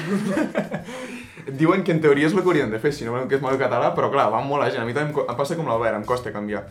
Diuen 1.60 1.86
que 1.86 1.94
en 1.94 2.02
teoria 2.04 2.28
és 2.28 2.34
el 2.34 2.42
que 2.42 2.50
haurien 2.50 2.74
de 2.74 2.80
fer, 2.84 2.92
si 2.94 3.06
no 3.06 3.14
volen 3.14 3.30
que 3.32 3.38
es 3.38 3.44
mogui 3.44 3.56
el 3.56 3.62
català, 3.62 3.94
però 3.96 4.10
clar, 4.12 4.26
va 4.34 4.42
molt 4.44 4.66
la 4.66 4.72
gent. 4.74 4.82
A 4.84 4.88
mi 4.88 4.96
també 4.98 5.14
em, 5.24 5.38
passa 5.38 5.56
com 5.56 5.70
l'Albert, 5.70 5.96
em 6.02 6.08
costa 6.10 6.34
canviar. 6.36 6.66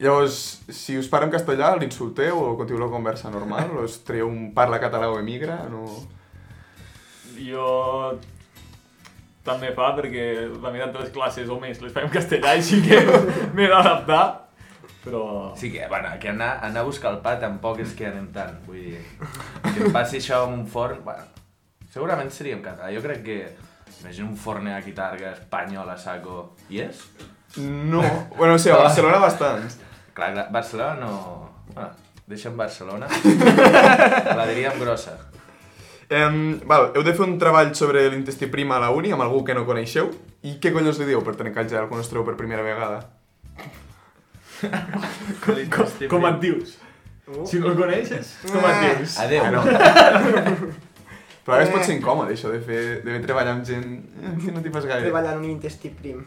Llavors, 0.00 0.38
si 0.72 0.96
us 1.00 1.10
parla 1.12 1.28
en 1.28 1.34
castellà, 1.34 1.74
l'insulteu 1.80 2.38
o 2.38 2.54
continueu 2.56 2.86
la 2.86 2.92
conversa 2.92 3.32
normal? 3.34 3.74
O 3.74 3.84
us 3.84 3.98
traieu 4.06 4.30
un 4.30 4.54
parla 4.56 4.80
català 4.80 5.10
o 5.12 5.20
emigra? 5.20 5.60
No... 5.72 5.84
Jo 7.36 7.68
també 9.46 9.68
fa 9.76 9.92
perquè 9.94 10.24
la 10.48 10.72
meitat 10.72 10.94
de 10.94 11.02
les 11.02 11.12
classes 11.14 11.50
o 11.52 11.58
més 11.60 11.78
les 11.82 11.92
fem 11.94 12.08
en 12.08 12.12
castellà 12.14 12.56
i 12.56 12.64
sí 12.64 12.80
que 12.82 13.02
m'he 13.54 13.68
d'adaptar. 13.68 14.45
Però... 15.06 15.54
Sí 15.56 15.70
que, 15.70 15.86
bueno, 15.86 16.08
que 16.18 16.28
anar, 16.28 16.58
anar 16.66 16.80
a 16.82 16.84
buscar 16.88 17.12
el 17.14 17.20
pa 17.22 17.36
tampoc 17.38 17.78
és 17.84 17.92
que 17.94 18.08
anem 18.08 18.26
tant, 18.34 18.56
vull 18.66 18.80
dir, 18.82 19.02
que 19.62 19.84
em 19.86 19.92
passi 19.94 20.18
això 20.18 20.40
amb 20.48 20.56
un 20.56 20.64
forn, 20.66 20.98
bueno, 21.06 21.22
segurament 21.94 22.32
seria 22.34 22.56
en 22.58 22.64
català, 22.64 22.90
jo 22.90 23.04
crec 23.04 23.22
que, 23.22 23.36
imagina 24.00 24.26
un 24.26 24.34
forn 24.40 24.66
aquí 24.74 24.96
targa, 24.96 25.30
espanyol, 25.38 25.92
a 25.94 25.94
saco, 26.02 26.40
i 26.74 26.82
és? 26.88 27.04
No, 27.62 28.02
bueno, 28.34 28.56
no 28.56 28.58
sé, 28.58 28.72
a 28.74 28.80
Barcelona 28.82 29.22
bastants. 29.22 29.78
Clar, 30.12 30.32
clar, 30.34 30.48
Barcelona 30.50 30.98
no... 30.98 31.14
Bueno, 31.70 31.92
deixa'm 32.26 32.58
Barcelona, 32.58 33.06
la 34.40 34.46
diríem 34.50 34.82
grossa. 34.82 35.14
Em, 36.10 36.58
val, 36.66 36.90
heu 36.98 37.06
de 37.06 37.14
fer 37.14 37.28
un 37.28 37.38
treball 37.38 37.70
sobre 37.78 38.02
l'intestí 38.10 38.50
prim 38.50 38.74
a 38.74 38.82
la 38.82 38.90
uni 38.94 39.14
amb 39.14 39.22
algú 39.22 39.44
que 39.46 39.54
no 39.54 39.62
coneixeu. 39.70 40.10
I 40.42 40.58
què 40.58 40.74
collons 40.74 40.98
li 40.98 41.06
dieu 41.12 41.22
per 41.22 41.38
trencar 41.38 41.62
el 41.62 41.70
gel 41.70 41.86
quan 41.90 42.02
us 42.02 42.10
trobeu 42.10 42.26
per 42.26 42.36
primera 42.42 42.66
vegada? 42.66 43.04
Com, 45.44 45.86
com 46.10 46.26
et 46.30 46.42
dius? 46.42 46.76
Si 47.50 47.58
no 47.58 47.72
el 47.72 47.78
coneixes, 47.78 48.34
com 48.46 48.64
et 48.70 48.82
dius? 48.84 49.16
Adéu. 49.24 49.46
Ah, 49.46 49.50
no. 49.54 49.62
Però 51.46 51.54
a 51.54 51.58
vegades 51.60 51.72
pot 51.74 51.84
ser 51.86 51.94
incòmode, 51.94 52.34
això 52.34 52.50
de 52.50 52.58
fer, 52.62 52.80
de 53.04 53.12
fer 53.12 53.20
treballar 53.22 53.52
amb 53.54 53.66
gent 53.66 53.84
eh, 54.18 54.32
que 54.42 54.54
no 54.54 54.62
t'hi 54.64 54.72
fas 54.74 54.86
gaire. 54.88 55.04
Treballant 55.06 55.38
un 55.38 55.50
intestí 55.52 55.92
prim. 55.94 56.24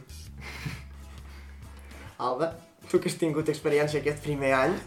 Alba, 2.23 2.53
tu 2.91 2.99
que 3.03 3.11
has 3.11 3.17
tingut 3.19 3.49
experiència 3.51 3.99
aquest 3.99 4.21
primer 4.23 4.53
any, 4.55 4.77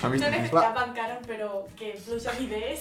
A 0.00 0.08
mi, 0.08 0.20
No 0.22 0.30
n'he 0.32 0.40
fet 0.46 0.56
cap 0.56 0.80
encara, 0.86 1.18
però 1.28 1.50
que 1.76 1.92
fluix 2.00 2.24
amb 2.32 2.40
idees. 2.46 2.80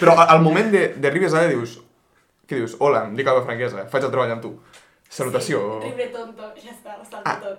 però 0.00 0.18
al 0.26 0.44
moment 0.44 0.70
de, 0.72 0.86
d'arribes 1.00 1.32
allà 1.36 1.48
dius... 1.52 1.78
Què 2.44 2.58
dius? 2.60 2.74
Hola, 2.84 3.06
em 3.08 3.14
dic 3.16 3.24
Alba 3.32 3.46
Franquesa, 3.46 3.86
faig 3.88 4.04
el 4.04 4.10
treball 4.12 4.34
amb 4.34 4.42
tu. 4.44 4.50
Salutació. 5.10 5.58
Sí, 5.82 5.88
riure 5.92 6.06
tonto, 6.10 6.48
ja 6.58 6.70
està, 6.72 6.96
ho 6.98 7.04
salto 7.06 7.30
tot. 7.44 7.58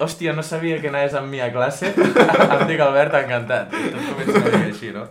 Hòstia, 0.00 0.32
no 0.32 0.42
sabia 0.42 0.78
que 0.80 0.88
anaves 0.88 1.14
amb 1.18 1.28
mi 1.30 1.40
a 1.44 1.50
classe. 1.52 1.90
em 1.92 2.62
dic 2.70 2.80
Albert, 2.80 3.14
encantat. 3.24 3.70
Tot 3.74 4.06
comença 4.12 4.38
una 4.40 4.46
mica 4.54 4.70
així, 4.70 4.92
no? 4.94 5.04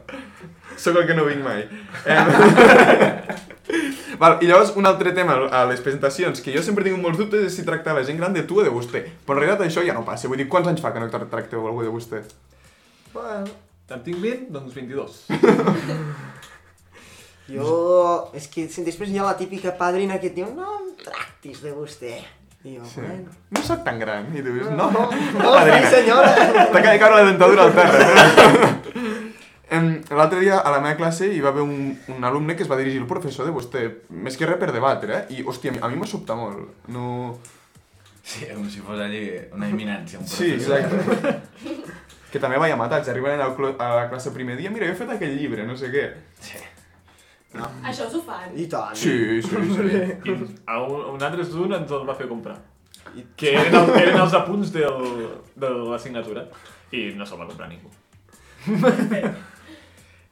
Sóc 0.77 0.97
el 0.99 1.05
que 1.07 1.13
no 1.15 1.25
vinc 1.27 1.43
mai. 1.45 1.67
Eh, 2.05 2.17
Val, 4.19 4.37
I 4.41 4.47
llavors, 4.47 4.71
un 4.79 4.85
altre 4.87 5.11
tema 5.15 5.35
a 5.51 5.65
les 5.69 5.81
presentacions, 5.83 6.39
que 6.41 6.53
jo 6.55 6.61
sempre 6.63 6.83
tinc 6.87 6.97
molts 7.01 7.19
dubtes 7.19 7.45
és 7.49 7.55
si 7.57 7.65
tractar 7.67 7.93
la 7.97 8.03
gent 8.07 8.17
gran 8.19 8.33
de 8.35 8.43
tu 8.47 8.59
o 8.61 8.63
de 8.65 8.71
vostè. 8.73 9.01
Però 9.27 9.35
en 9.37 9.41
realitat 9.43 9.65
això 9.67 9.83
ja 9.85 9.93
no 9.97 10.05
passa. 10.07 10.27
Vull 10.31 10.39
dir, 10.41 10.47
quants 10.51 10.69
anys 10.71 10.81
fa 10.83 10.93
que 10.95 11.01
no 11.03 11.09
tra- 11.13 11.27
tracteu 11.31 11.65
algú 11.67 11.83
de 11.85 11.91
vostè? 11.93 12.23
bueno, 13.13 13.45
En 13.89 14.01
tinc 14.01 14.17
20? 14.17 14.47
Doncs 14.49 14.73
22. 14.73 15.25
jo... 17.49 18.31
És 18.33 18.47
que 18.47 18.67
si 18.69 18.83
després 18.83 19.09
hi 19.11 19.19
ha 19.19 19.27
la 19.27 19.37
típica 19.37 19.75
padrina 19.77 20.19
que 20.19 20.27
et 20.31 20.35
diu 20.37 20.47
no 20.55 20.79
em 20.79 20.89
tractis 21.03 21.61
de 21.61 21.73
vostè. 21.75 22.15
I 22.65 22.77
jo, 22.79 22.85
Sí. 22.89 23.01
bueno... 23.01 23.29
No 23.53 23.61
sóc 23.61 23.83
tan 23.85 23.99
gran. 23.99 24.31
I 24.35 24.41
dius, 24.41 24.71
no, 24.71 24.89
no, 24.91 25.09
No, 25.37 25.51
sí 25.65 25.81
senyora! 25.91 26.31
T'acaba 26.71 26.91
de 26.95 26.99
caure 26.99 27.15
la 27.21 27.25
dentadura 27.29 27.63
al 27.67 27.73
terra. 27.73 28.71
Em, 29.75 29.87
L'altre 30.13 30.39
dia 30.39 30.59
a 30.61 30.71
la 30.71 30.79
meva 30.81 30.95
classe 30.97 31.25
hi 31.33 31.39
va 31.41 31.49
haver 31.49 31.63
un, 31.65 31.97
un 32.13 32.23
alumne 32.23 32.55
que 32.55 32.63
es 32.63 32.69
va 32.71 32.77
dirigir 32.77 33.01
al 33.01 33.07
professor 33.09 33.47
de 33.47 33.53
vostè, 33.53 33.81
més 34.13 34.37
que 34.37 34.45
res 34.45 34.59
per 34.61 34.69
debatre, 34.71 35.15
eh? 35.17 35.25
I, 35.39 35.43
hòstia, 35.43 35.73
a 35.81 35.89
mi- 35.89 35.97
m'ha 35.97 36.07
sobtat 36.09 36.37
molt. 36.37 36.69
No... 36.93 37.37
Sí, 38.25 38.45
com 38.49 38.65
si 38.69 38.81
fos 38.81 38.97
allí 39.01 39.23
una 39.53 39.67
eminència, 39.69 40.17
un 40.21 40.25
Sí, 40.29 40.51
professor. 40.53 40.79
exacte. 40.79 41.41
que 42.31 42.39
també 42.41 42.57
vaia 42.61 42.77
matats, 42.77 43.09
arriben 43.09 43.39
a 43.41 43.49
la 43.95 44.07
classe 44.09 44.29
el 44.31 44.35
primer 44.37 44.55
dia, 44.57 44.69
mira, 44.73 44.85
jo 44.89 44.93
he 44.95 44.97
fet 45.01 45.11
aquell 45.13 45.35
llibre, 45.37 45.65
no 45.65 45.75
sé 45.77 45.91
què. 45.93 46.07
Sí. 46.41 46.57
Això 47.83 48.07
us 48.07 48.15
ho 48.17 48.21
fan. 48.25 48.49
I 48.55 48.67
tant. 48.71 48.95
Sí, 48.99 49.41
sí, 49.41 49.49
sí. 49.49 49.85
I 50.29 50.37
a 50.65 50.79
un, 50.83 51.03
un 51.15 51.27
altre 51.27 51.45
estudent 51.45 51.77
ens 51.81 51.91
el 51.95 52.07
va 52.07 52.15
fer 52.17 52.27
comprar. 52.31 52.57
Que 53.39 53.53
eren, 53.53 53.75
el, 53.79 53.91
eren 54.01 54.19
els 54.23 54.33
apunts 54.35 54.71
del, 54.75 55.29
de 55.55 55.69
l'assignatura. 55.91 56.47
I 56.95 57.11
no 57.17 57.27
se'l 57.27 57.41
va 57.41 57.47
comprar 57.49 57.69
ningú. 57.71 57.91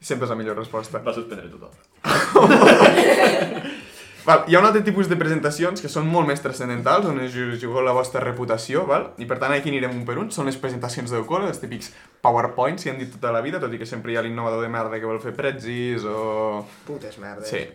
Sempre 0.04 0.26
és 0.26 0.32
la 0.32 0.36
millor 0.36 0.58
resposta. 0.60 1.00
Va 1.04 1.14
suspendre 1.16 1.48
tothom. 1.52 1.72
Val, 4.24 4.46
hi 4.48 4.54
ha 4.56 4.60
un 4.62 4.64
altre 4.64 4.80
tipus 4.80 5.04
de 5.10 5.18
presentacions 5.20 5.82
que 5.84 5.88
són 5.92 6.06
molt 6.08 6.24
més 6.24 6.40
transcendentals, 6.40 7.04
on 7.10 7.18
us 7.20 7.34
jugueu 7.60 7.82
la 7.84 7.92
vostra 7.92 8.22
reputació, 8.24 8.86
val? 8.88 9.10
i 9.20 9.26
per 9.28 9.36
tant 9.42 9.52
aquí 9.52 9.68
anirem 9.68 9.92
un 9.98 10.06
per 10.08 10.16
un. 10.16 10.30
Són 10.32 10.48
les 10.48 10.56
presentacions 10.56 11.12
del 11.12 11.26
col·le, 11.28 11.50
els 11.52 11.60
típics 11.60 11.90
powerpoints 12.24 12.86
que 12.86 12.94
han 12.94 13.02
dit 13.02 13.10
tota 13.12 13.34
la 13.34 13.42
vida, 13.44 13.60
tot 13.60 13.74
i 13.76 13.80
que 13.80 13.88
sempre 13.88 14.14
hi 14.14 14.16
ha 14.16 14.22
l'innovador 14.24 14.64
de 14.64 14.70
merda 14.72 14.96
que 14.96 15.10
vol 15.10 15.20
fer 15.20 15.34
pretzis 15.36 16.06
o... 16.08 16.62
Putes 16.88 17.18
merdes. 17.20 17.52
Sí. 17.52 17.66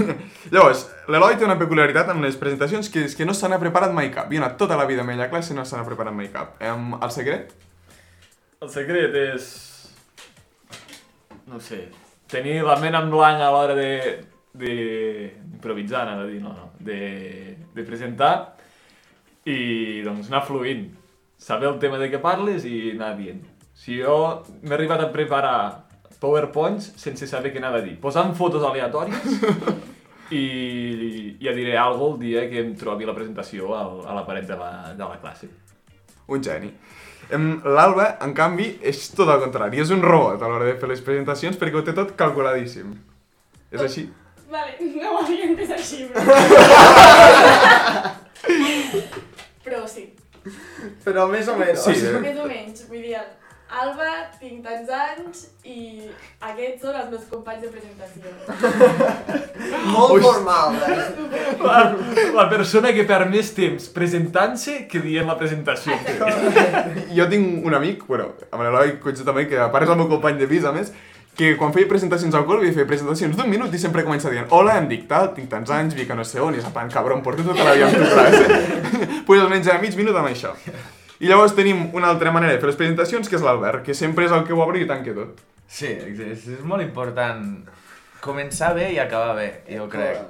Llavors, 0.54 0.84
l'Eloi 1.10 1.40
té 1.40 1.48
una 1.48 1.58
peculiaritat 1.58 2.14
amb 2.14 2.22
les 2.22 2.38
presentacions 2.38 2.92
que 2.92 3.02
és 3.08 3.18
que 3.18 3.26
no 3.26 3.34
se 3.34 3.50
n'ha 3.50 3.58
preparat 3.58 3.90
mai 3.96 4.12
cap. 4.14 4.30
I 4.30 4.38
anat 4.38 4.54
tota 4.62 4.78
la 4.78 4.86
vida 4.86 5.02
amb 5.02 5.16
ella 5.16 5.26
classe 5.32 5.56
i 5.56 5.58
no 5.58 5.66
se 5.66 5.74
n'ha 5.74 5.88
preparat 5.90 6.14
mai 6.14 6.30
cap. 6.30 6.54
El 6.62 7.10
secret? 7.18 7.50
El 8.62 8.70
secret 8.70 9.18
és... 9.26 9.50
No 11.50 11.58
sé... 11.58 11.88
Tenir 12.26 12.56
la 12.66 12.74
ment 12.82 12.94
en 12.98 13.10
blanc 13.10 13.42
a 13.42 13.50
l'hora 13.54 13.74
de... 13.78 13.90
de 14.58 15.32
improvisar, 15.54 16.06
anava 16.06 16.26
a 16.26 16.30
dir, 16.30 16.40
no, 16.42 16.52
no. 16.54 16.70
De, 16.78 17.56
de 17.74 17.84
presentar. 17.86 18.54
i 19.46 20.02
doncs 20.02 20.26
anar 20.26 20.42
fluint. 20.46 20.88
Saber 21.38 21.68
el 21.68 21.78
tema 21.78 21.98
de 22.00 22.08
què 22.10 22.18
parles 22.18 22.64
i 22.66 22.90
anar 22.96 23.12
dient. 23.18 23.44
Si 23.76 24.00
jo 24.00 24.16
m'he 24.62 24.74
arribat 24.74 25.04
a 25.04 25.12
preparar 25.12 25.58
powerpoints 26.20 26.94
sense 26.98 27.28
saber 27.28 27.52
què 27.52 27.60
anava 27.60 27.78
a 27.82 27.84
dir, 27.84 27.94
posant 28.00 28.32
fotos 28.34 28.64
aleatòries 28.64 29.36
i 30.34 31.36
ja 31.42 31.52
diré 31.54 31.76
alguna 31.78 32.16
el 32.16 32.20
dia 32.22 32.46
que 32.50 32.62
em 32.64 32.72
trobi 32.78 33.06
la 33.06 33.14
presentació 33.14 33.74
al, 33.76 34.00
a 34.08 34.16
la 34.16 34.24
paret 34.26 34.48
de 34.48 34.56
la, 34.58 34.70
de 34.96 35.04
la 35.04 35.20
classe. 35.20 35.50
Un 36.32 36.42
geni. 36.42 36.72
L'Alba, 37.30 38.16
en 38.22 38.32
canvi, 38.34 38.72
és 38.86 39.08
tot 39.14 39.28
el 39.30 39.42
contrari. 39.42 39.80
És 39.82 39.92
un 39.94 40.02
robot 40.02 40.42
a 40.42 40.50
l'hora 40.50 40.66
de 40.66 40.76
fer 40.80 40.90
les 40.90 41.02
presentacions 41.02 41.58
perquè 41.58 41.78
ho 41.78 41.84
té 41.86 41.94
tot 41.94 42.14
calculadíssim. 42.18 42.94
És 43.70 43.82
així? 43.82 44.06
Vale, 44.50 44.76
no 45.00 45.14
ho 45.14 45.22
havia 45.24 45.48
entès 45.50 45.72
així, 45.78 46.04
però... 46.12 46.36
però 49.64 49.82
sí, 49.90 50.06
Però 51.04 51.26
més 51.30 51.48
o 51.50 51.56
menys. 51.58 51.82
Sí, 51.82 51.96
eh? 52.06 52.20
més 52.22 52.38
o 52.38 52.46
menys. 52.46 52.84
Vull 52.90 53.02
dir, 53.02 53.16
Alba, 53.66 54.10
tinc 54.38 54.60
tants 54.62 54.90
anys 54.94 55.40
i 55.66 56.06
aquests 56.46 56.84
són 56.86 56.98
els 57.00 57.08
meus 57.10 57.24
companys 57.30 57.64
de 57.64 57.70
presentació. 57.72 58.30
Molt 59.96 60.14
Ui. 60.14 60.22
formal. 60.22 60.76
Eh? 60.86 61.56
La, 61.64 61.80
la 62.36 62.46
persona 62.52 62.92
que 62.94 63.06
perd 63.08 63.32
més 63.32 63.50
temps 63.56 63.88
presentant-se 63.96 64.84
que 64.90 65.02
dient 65.02 65.26
la 65.26 65.34
presentació. 65.40 65.98
Jo 67.18 67.26
tinc 67.32 67.66
un 67.66 67.74
amic, 67.74 68.06
bueno, 68.06 68.30
amb 68.52 68.62
l'Eloi 68.62 68.96
coincideix 69.02 69.32
també, 69.32 69.48
que 69.50 69.58
a 69.58 69.68
part 69.74 69.88
és 69.88 69.94
el 69.96 69.98
meu 69.98 70.10
company 70.14 70.38
de 70.38 70.50
pis, 70.50 70.66
a 70.66 70.74
més, 70.76 70.94
que 71.36 71.52
quan 71.60 71.72
feia 71.74 71.88
presentacions 71.88 72.34
al 72.34 72.46
col 72.48 72.62
havia 72.62 72.72
fet 72.72 72.88
presentacions 72.88 73.36
d'un 73.36 73.50
minut 73.52 73.74
i 73.76 73.80
sempre 73.80 74.04
comença 74.06 74.32
dient 74.32 74.48
Hola, 74.56 74.78
em 74.80 74.88
dic 74.88 75.04
tal, 75.10 75.34
tinc 75.36 75.50
tants 75.52 75.72
anys, 75.74 75.96
vic 75.98 76.10
a 76.10 76.16
no 76.16 76.24
sé 76.24 76.40
on, 76.40 76.56
i 76.56 76.62
és 76.62 76.68
en 76.68 76.72
plan, 76.72 76.88
cabron, 76.92 77.20
porto 77.24 77.44
tota 77.44 77.66
la 77.66 77.74
vida 77.76 77.90
amb 77.90 77.98
tu, 78.00 78.06
saps? 78.08 78.86
pues 79.28 79.42
almenys 79.42 79.68
a 79.68 79.76
mig 79.82 79.96
minut 79.98 80.16
amb 80.16 80.30
això. 80.30 80.54
I 81.20 81.28
llavors 81.28 81.54
tenim 81.56 81.90
una 81.96 82.08
altra 82.12 82.32
manera 82.32 82.56
de 82.56 82.60
fer 82.60 82.70
les 82.70 82.78
presentacions, 82.80 83.28
que 83.28 83.36
és 83.36 83.44
l'Albert, 83.44 83.84
que 83.84 83.96
sempre 83.96 84.24
és 84.26 84.32
el 84.32 84.44
que 84.48 84.56
ho 84.56 84.60
obre 84.64 84.80
i 84.80 84.88
tanca 84.88 85.14
tot. 85.16 85.40
Sí, 85.68 85.88
és, 85.88 86.46
és 86.56 86.62
molt 86.64 86.84
important 86.84 87.44
començar 88.24 88.72
bé 88.76 88.90
i 88.94 89.00
acabar 89.02 89.34
bé, 89.36 89.48
jo 89.68 89.88
crec. 89.92 90.20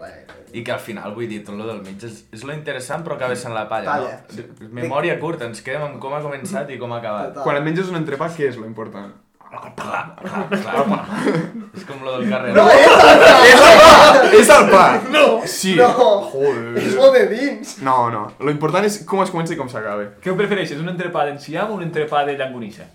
I 0.57 0.63
que 0.65 0.73
al 0.73 0.81
final, 0.81 1.13
vull 1.15 1.29
dir, 1.29 1.43
tot 1.45 1.59
lo 1.59 1.67
del 1.69 1.83
mig 1.85 2.03
és, 2.07 2.23
és 2.33 2.43
lo 2.47 2.55
interessant, 2.55 3.03
però 3.05 3.17
acaba 3.19 3.37
sent 3.37 3.55
la 3.55 3.67
palla, 3.69 3.99
Palla, 3.99 4.19
no? 4.39 4.71
Memòria 4.79 5.19
curta, 5.21 5.49
ens 5.51 5.63
quedem 5.63 5.85
amb 5.85 6.01
com 6.03 6.15
ha 6.17 6.23
començat 6.25 6.71
i 6.73 6.79
com 6.81 6.95
ha 6.95 7.01
acabat. 7.03 7.35
Total. 7.35 7.47
Quan 7.47 7.59
et 7.61 7.67
menges 7.67 7.91
un 7.93 7.99
entrepà, 7.99 8.31
què 8.33 8.49
és 8.49 8.59
lo 8.61 8.67
important? 8.69 9.13
És 11.77 11.85
com 11.89 12.03
lo 12.05 12.17
del 12.17 12.29
carrer. 12.31 12.53
No, 12.57 12.65
No, 12.65 12.71
és 12.73 14.41
és 14.41 14.51
el 14.57 14.69
pa! 14.71 14.85
No! 15.13 15.25
Sí! 15.47 15.75
No. 15.79 15.89
Joder! 16.33 16.77
És 16.83 16.95
lo 16.99 17.11
de 17.15 17.25
dins. 17.31 17.79
No, 17.87 17.97
no. 18.13 18.27
Lo 18.41 18.53
important 18.53 18.87
és 18.89 19.01
com 19.09 19.23
es 19.25 19.33
comença 19.35 19.55
i 19.55 19.59
com 19.61 19.71
s'acaba. 19.73 20.09
Què 20.23 20.33
ho 20.33 20.37
prefereixes, 20.39 20.81
un 20.83 20.93
entrepà 20.93 21.27
d'enciam 21.29 21.73
o 21.73 21.81
un 21.81 21.87
entrepà 21.87 22.25
de 22.29 22.37
llangonissa? 22.39 22.87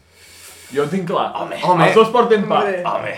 Jo 0.72 0.86
ho 0.86 0.92
tinc 0.92 1.10
clar. 1.10 1.32
Home, 1.42 1.58
Home. 1.64 1.90
Els 1.90 1.98
dos 2.00 2.14
porten 2.14 2.46
pa. 2.48 2.62
Hombre. 2.64 2.86
home, 2.94 3.16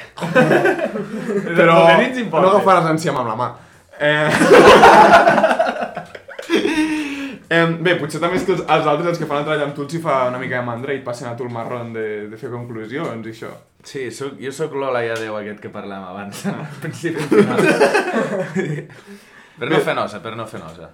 Però 1.53 1.77
Els 1.83 1.91
de 1.91 2.09
dins 2.15 2.31
no 2.33 2.47
agafaràs 2.50 2.89
enciam 2.95 3.21
amb 3.21 3.29
la 3.33 3.38
mà. 3.43 3.51
Eh... 4.00 5.69
eh, 7.53 7.67
bé, 7.86 7.95
potser 8.01 8.22
també 8.24 8.39
és 8.39 8.48
que 8.48 8.55
els, 8.55 8.63
els 8.65 8.89
altres, 8.89 9.12
els 9.13 9.22
que 9.22 9.29
fan 9.29 9.43
el 9.43 9.48
treball 9.48 9.67
amb 9.67 9.77
tu, 9.77 9.86
els 9.86 9.95
hi 9.98 10.01
fa 10.03 10.17
una 10.31 10.41
mica 10.41 10.60
de 10.60 10.65
mandra 10.67 10.95
i 10.95 11.01
et 11.01 11.05
passen 11.05 11.29
a 11.29 11.36
tu 11.38 11.48
el 11.48 11.53
marrón 11.53 11.93
de, 11.95 12.07
de 12.31 12.41
fer 12.41 12.51
conclusions 12.53 13.29
i 13.29 13.33
això. 13.36 13.53
sí, 13.83 14.10
soc, 14.15 14.38
jo 14.41 14.51
sóc 14.55 14.75
l'Ola 14.79 15.03
ja 15.05 15.15
Déu 15.19 15.38
aquest 15.39 15.62
que 15.63 15.72
parlàvem 15.74 16.10
abans, 16.12 16.45
al 16.51 16.77
principi 16.83 17.22
i 17.22 17.31
final. 17.31 17.65
per 19.60 19.69
no 19.72 19.81
fer 19.86 19.98
nosa, 19.98 20.22
per 20.24 20.38
no 20.39 20.48
fer 20.50 20.63
nosa. 20.63 20.93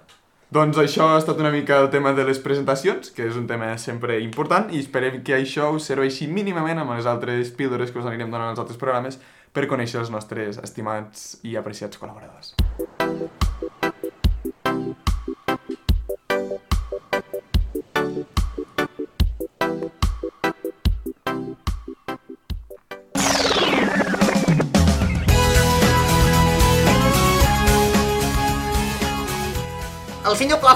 Doncs 0.50 0.80
això 0.82 1.04
ha 1.12 1.18
estat 1.20 1.38
una 1.38 1.52
mica 1.54 1.76
el 1.78 1.92
tema 1.92 2.10
de 2.12 2.24
les 2.26 2.40
presentacions, 2.42 3.12
que 3.14 3.28
és 3.28 3.36
un 3.38 3.44
tema 3.46 3.68
sempre 3.78 4.16
important, 4.18 4.66
i 4.74 4.80
esperem 4.82 5.20
que 5.22 5.36
això 5.36 5.68
us 5.76 5.86
serveixi 5.86 6.26
mínimament 6.26 6.82
amb 6.82 6.96
les 6.96 7.06
altres 7.06 7.52
píldores 7.54 7.94
que 7.94 8.02
us 8.02 8.08
anirem 8.10 8.34
donant 8.34 8.50
als 8.50 8.58
altres 8.58 8.80
programes 8.80 9.20
per 9.54 9.68
conèixer 9.70 10.02
els 10.02 10.10
nostres 10.10 10.58
estimats 10.58 11.36
i 11.46 11.54
apreciats 11.54 12.02
col·laboradors. 12.02 12.56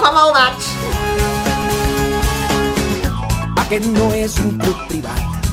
Pla 0.05 0.11
fa 0.13 0.21
maldats. 0.21 0.65
Aquest 3.63 3.87
no 3.89 4.11
és 4.13 4.35
un 4.37 4.51
club 4.61 4.83
privat. 4.85 5.47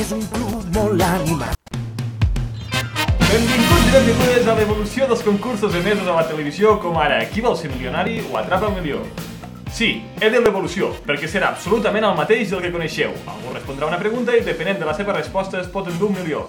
És 0.00 0.14
un 0.16 0.22
club 0.32 0.64
molt 0.78 1.04
animat. 1.04 1.52
Benvinguts 3.20 3.84
i 3.84 3.92
benvingudes 3.98 4.48
a 4.48 4.54
l'evolució 4.56 5.10
dels 5.10 5.26
concursos 5.28 5.76
emesos 5.76 6.08
a 6.08 6.16
la 6.16 6.24
televisió 6.30 6.78
com 6.80 6.96
ara 6.96 7.20
Qui 7.28 7.44
vol 7.44 7.58
ser 7.60 7.68
milionari 7.74 8.22
o 8.30 8.40
Atrapa 8.40 8.70
el 8.70 8.78
milió. 8.80 9.04
Sí, 9.76 9.90
he 10.16 10.32
de 10.32 10.40
l'evolució, 10.40 10.94
perquè 11.04 11.28
serà 11.28 11.52
absolutament 11.52 12.08
el 12.08 12.16
mateix 12.16 12.48
del 12.48 12.64
que 12.64 12.72
coneixeu. 12.72 13.12
Algú 13.28 13.52
respondrà 13.52 13.90
una 13.92 14.00
pregunta 14.00 14.32
i 14.32 14.40
depenent 14.40 14.80
de 14.80 14.88
la 14.88 14.96
seva 14.96 15.12
resposta 15.12 15.60
es 15.60 15.68
pot 15.68 15.92
endur 15.92 16.14
un 16.14 16.16
milió. 16.22 16.46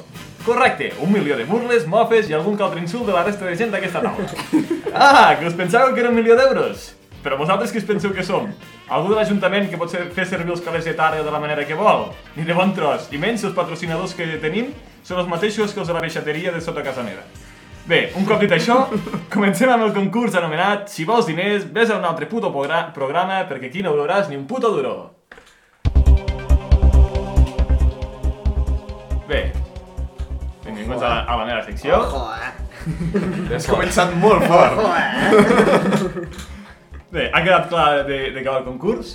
Correcte, 0.47 0.93
un 1.03 1.11
milió 1.11 1.35
de 1.35 1.43
burles, 1.43 1.83
mofes 1.91 2.31
i 2.31 2.39
algun 2.39 2.55
que 2.55 2.63
altre 2.63 2.79
insult 2.79 3.03
de 3.11 3.17
la 3.19 3.27
resta 3.27 3.43
de 3.43 3.57
gent 3.59 3.75
d'aquesta 3.75 3.99
taula. 4.05 4.31
Ah, 4.99 5.35
que 5.37 5.45
us 5.45 5.53
pensàveu 5.53 5.93
que 5.93 6.01
era 6.01 6.09
un 6.09 6.15
milió 6.17 6.33
d'euros? 6.33 6.95
Però 7.21 7.37
vosaltres 7.37 7.69
qui 7.69 7.77
us 7.77 7.85
penseu 7.85 8.09
que 8.15 8.23
som? 8.25 8.47
Algú 8.89 9.11
de 9.11 9.19
l'Ajuntament 9.19 9.67
que 9.69 9.77
pot 9.77 9.91
fer 9.93 10.25
servir 10.25 10.49
els 10.49 10.63
calés 10.65 10.87
de 10.89 10.95
tarda 10.97 11.21
de 11.21 11.33
la 11.33 11.41
manera 11.43 11.65
que 11.69 11.77
vol? 11.77 12.07
Ni 12.33 12.47
de 12.47 12.55
bon 12.57 12.73
tros, 12.73 13.05
i 13.13 13.19
menys 13.21 13.43
si 13.43 13.49
els 13.49 13.53
patrocinadors 13.53 14.15
que 14.17 14.25
tenim 14.41 14.71
són 15.05 15.21
els 15.21 15.29
mateixos 15.29 15.75
que 15.75 15.83
els 15.83 15.91
de 15.91 15.93
la 15.93 16.01
peixateria 16.01 16.55
de 16.55 16.63
sota 16.65 16.81
casa 16.81 17.05
meva. 17.05 17.21
Bé, 17.85 18.07
un 18.17 18.25
cop 18.25 18.41
dit 18.41 18.57
això, 18.57 18.79
comencem 19.35 19.69
amb 19.69 19.85
el 19.85 19.93
concurs 19.93 20.33
anomenat 20.35 20.89
Si 20.89 21.05
vols 21.05 21.29
diners, 21.29 21.69
vés 21.69 21.93
a 21.93 21.99
un 22.01 22.05
altre 22.09 22.25
puto 22.25 22.49
programa 22.49 23.43
perquè 23.45 23.69
aquí 23.69 23.85
no 23.85 23.93
veuràs 23.93 24.29
ni 24.29 24.35
un 24.35 24.47
puto 24.49 24.73
duro. 24.73 24.95
Bé, 29.29 29.51
benvinguts 30.65 31.03
a 31.03 31.09
la, 31.09 31.19
a 31.21 31.37
la 31.37 31.45
meva 31.45 31.61
secció. 31.69 32.01
Ojo, 32.01 32.31
eh? 32.33 32.66
Has 33.55 33.67
començat 33.69 34.13
molt 34.19 34.45
fort. 34.47 34.81
Eh? 34.97 36.27
Bé, 37.13 37.29
ha 37.31 37.39
quedat 37.43 37.69
clar 37.71 37.87
de, 38.07 38.17
de 38.35 38.41
què 38.43 38.49
va 38.51 38.59
el 38.59 38.65
concurs? 38.67 39.13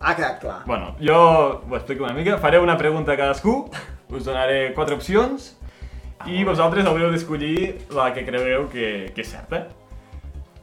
Ha 0.00 0.14
quedat 0.18 0.38
clar. 0.42 0.60
Bueno, 0.66 0.94
jo 1.00 1.16
ho 1.68 1.76
explico 1.76 2.04
una 2.06 2.14
mica. 2.16 2.38
Faré 2.42 2.58
una 2.58 2.78
pregunta 2.80 3.12
a 3.12 3.18
cadascú, 3.20 3.68
us 4.10 4.24
donaré 4.24 4.72
quatre 4.74 4.96
opcions 4.96 5.52
i 6.26 6.42
vosaltres 6.46 6.86
haureu 6.86 7.10
d'escollir 7.12 7.86
la 7.94 8.08
que 8.14 8.24
creieu 8.26 8.68
que, 8.72 8.88
que 9.14 9.22
és 9.24 9.30
certa. 9.30 9.66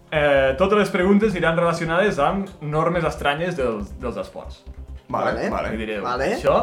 Eh, 0.09 0.55
totes 0.57 0.79
les 0.79 0.89
preguntes 0.89 1.35
iran 1.37 1.57
relacionades 1.59 2.17
amb 2.23 2.49
normes 2.65 3.05
estranyes 3.05 3.55
dels, 3.59 3.91
dels 4.01 4.17
esports. 4.17 4.63
Vale, 5.07 5.35
Vale. 5.35 5.49
vale. 5.53 5.75
Direu, 5.77 6.01
Vale. 6.05 6.33
això 6.37 6.57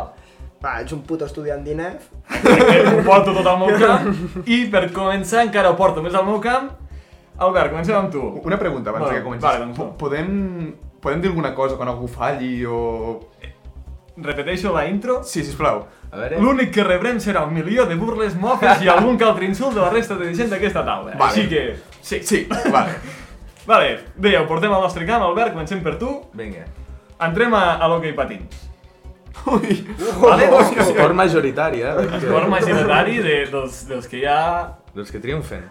Va, 0.66 0.80
ets 0.82 0.90
un 0.96 1.04
puto 1.06 1.26
estudiant 1.28 1.60
d'INEF. 1.62 2.08
ho 2.90 3.02
porto 3.06 3.30
tot 3.36 3.46
al 3.46 3.60
meu 3.60 3.76
camp 3.78 4.08
i 4.50 4.64
per 4.72 4.88
començar 4.94 5.44
encara 5.46 5.70
ho 5.70 5.76
porto 5.78 6.02
més 6.02 6.16
al 6.18 6.26
meu 6.26 6.40
camp. 6.42 6.72
Albert, 7.36 7.70
comencem 7.70 7.94
amb 7.94 8.10
tu. 8.10 8.22
Una 8.48 8.58
pregunta 8.58 8.90
abans 8.90 9.04
Vale, 9.04 9.18
que 9.18 9.22
comencis. 9.22 9.44
vale, 9.44 9.60
doncs 9.62 9.78
no. 9.78 9.86
podem, 10.00 10.30
podem 11.04 11.22
dir 11.22 11.30
alguna 11.30 11.52
cosa 11.54 11.76
quan 11.78 11.92
algú 11.92 12.08
falli 12.10 12.64
o... 12.66 12.80
Repeteixo 14.16 14.72
la 14.72 14.86
intro. 14.88 15.20
Sí, 15.28 15.44
sisplau. 15.44 15.84
L'únic 16.40 16.72
que 16.72 16.84
rebrem 16.86 17.20
serà 17.20 17.44
un 17.44 17.52
milió 17.52 17.84
de 17.86 17.98
burles, 18.00 18.34
mofes 18.40 18.80
i 18.82 18.88
algun 18.88 19.18
que 19.20 19.26
altre 19.28 19.44
insult 19.46 19.76
de 19.76 19.84
la 19.84 19.90
resta 19.92 20.16
de 20.16 20.32
gent 20.34 20.48
d'aquesta 20.50 20.82
taula. 20.86 21.12
Vale. 21.12 21.28
Així 21.28 21.44
que, 21.50 21.66
sí. 22.00 22.22
Sí, 22.24 22.42
vale. 22.72 22.96
Vale, 23.66 23.96
bé, 24.14 24.36
ho 24.38 24.44
portem 24.46 24.70
al 24.70 24.80
nostre 24.80 25.02
camp, 25.08 25.24
Albert, 25.26 25.50
comencem 25.52 25.80
per 25.82 25.96
tu. 25.98 26.12
Vinga. 26.38 26.62
Entrem 27.26 27.54
a, 27.58 27.64
a 27.82 27.88
l'hoquei 27.90 28.14
patins. 28.14 28.65
Ui. 29.46 29.76
Vale? 30.20 30.48
Esport 30.82 31.14
majoritari, 31.14 31.82
eh? 31.82 31.92
perquè- 31.94 32.18
Esport 32.22 32.48
majoritari 32.50 33.18
de, 33.22 33.36
dels, 33.52 33.82
dels 33.88 34.08
que 34.10 34.18
hi 34.22 34.26
ha... 34.26 34.40
Dels 34.96 35.10
que 35.12 35.20
triomfen. 35.22 35.62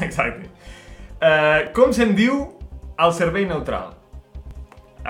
Exacte. 0.00 0.48
Uh, 1.20 1.68
com 1.76 1.92
se'n 1.92 2.14
diu 2.16 2.40
el 3.00 3.12
servei 3.16 3.44
neutral? 3.48 3.92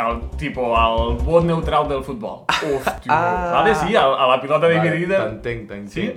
El, 0.01 0.21
tipo, 0.39 0.69
el 0.79 1.17
vot 1.27 1.45
neutral 1.47 1.89
del 1.91 2.03
futbol. 2.07 2.45
Hòstia. 2.51 3.11
Ah. 3.11 3.51
Vale, 3.57 3.75
sí, 3.75 3.97
a, 3.99 4.05
a 4.07 4.29
la 4.31 4.37
pilota 4.43 4.69
dividida. 4.71 5.25
T'entenc, 5.27 5.65
t'entenc. 5.71 5.91
Sí? 5.91 6.13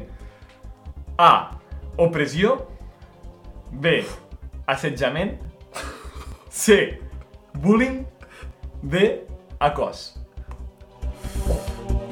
A. 1.18 1.32
Opressió. 1.98 2.58
B. 3.72 4.04
Assetjament. 4.70 5.40
C. 6.50 7.00
Bullying. 7.54 8.04
D. 8.82 9.24
Acos. 9.60 10.20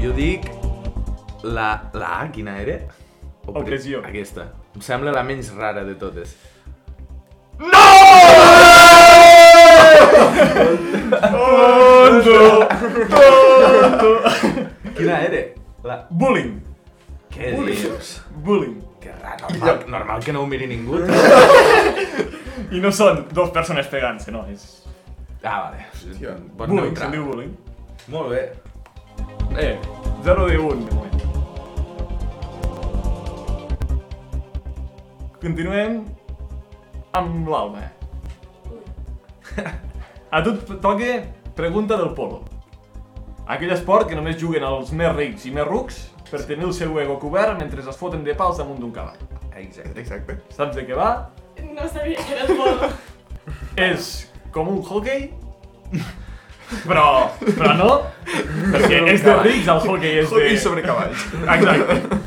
Jo 0.02 0.12
dic... 0.18 0.48
La, 1.44 1.68
la 1.98 2.10
A, 2.22 2.26
quina 2.34 2.58
era? 2.62 2.76
Opre- 3.48 3.62
Opressió. 3.64 4.02
Aquesta. 4.06 4.48
Em 4.78 4.84
sembla 4.86 5.14
la 5.16 5.24
menys 5.26 5.50
rara 5.58 5.82
de 5.88 5.96
totes. 5.98 6.36
Quina 14.96 15.18
era? 15.26 15.42
La... 15.84 15.98
Bullying. 16.12 16.60
Què 17.34 17.52
dius? 17.66 18.20
Bullying. 18.46 18.78
Que 19.02 19.14
rar, 19.18 19.38
normal, 19.42 19.80
normal 19.90 20.24
que 20.24 20.34
no 20.36 20.44
ho 20.44 20.48
miri 20.50 20.68
ningú. 20.70 21.00
I 22.72 22.82
no 22.84 22.92
són 22.94 23.26
dos 23.34 23.50
persones 23.56 23.90
pegant-se, 23.92 24.32
no, 24.36 24.44
és... 24.52 24.68
Ah, 25.42 25.72
vale. 25.72 25.88
Bon 26.60 26.70
Bullying, 26.70 26.94
se'n 27.00 27.16
diu 27.16 27.26
bullying. 27.26 27.56
Molt 28.14 28.30
bé. 28.36 28.44
Eh, 29.58 29.78
0 30.24 30.46
de 30.48 30.58
1, 30.58 30.86
de 30.86 30.96
moment. 30.96 31.12
Continuem 35.42 36.06
amb 37.12 37.50
l'Alba. 37.52 37.84
A 40.32 40.42
tu 40.46 40.54
et 40.56 40.72
toca 40.80 41.10
pregunta 41.58 41.98
del 42.00 42.14
polo. 42.16 42.46
Aquell 43.52 43.74
esport 43.76 44.08
que 44.08 44.16
només 44.16 44.40
juguen 44.40 44.64
els 44.64 44.94
més 44.96 45.12
rics 45.18 45.44
i 45.50 45.52
més 45.52 45.68
rucs 45.68 46.00
per 46.30 46.46
tenir 46.48 46.70
el 46.70 46.74
seu 46.78 46.96
ego 47.04 47.20
cobert 47.20 47.60
mentre 47.60 47.84
es 47.84 48.00
foten 48.00 48.24
de 48.24 48.38
pals 48.40 48.62
damunt 48.62 48.80
d'un 48.80 48.94
cavall. 48.96 49.20
Exacte. 49.60 50.00
Exacte. 50.00 50.40
Saps 50.56 50.78
de 50.80 50.88
què 50.88 50.96
va? 50.96 51.12
No 51.60 51.92
sabia 51.92 52.24
que 52.24 52.38
era 52.38 52.48
el 52.48 52.56
polo. 52.56 52.92
És 53.92 54.32
com 54.56 54.72
un 54.72 54.80
hockey, 54.80 55.34
però, 56.88 57.05
però 57.45 57.73
no, 57.77 57.91
perquè 58.25 59.01
és 59.12 59.23
de 59.25 59.38
rics 59.43 59.71
el 59.71 59.81
hockey, 59.86 60.19
és 60.21 60.29
de... 60.29 60.36
Hockey 60.36 60.60
sobre 60.62 60.84
cavalls. 60.86 61.25
Exacte. 61.41 62.19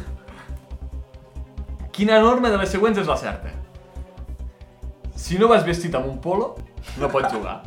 Quina 1.95 2.19
norma 2.23 2.51
de 2.51 2.59
les 2.59 2.73
següents 2.75 2.99
és 2.99 3.07
la 3.07 3.17
certa? 3.21 3.55
Si 5.25 5.39
no 5.41 5.49
vas 5.49 5.65
vestit 5.65 5.95
amb 5.95 6.11
un 6.11 6.19
polo, 6.21 6.55
no 7.01 7.09
pots 7.13 7.33
jugar. 7.33 7.63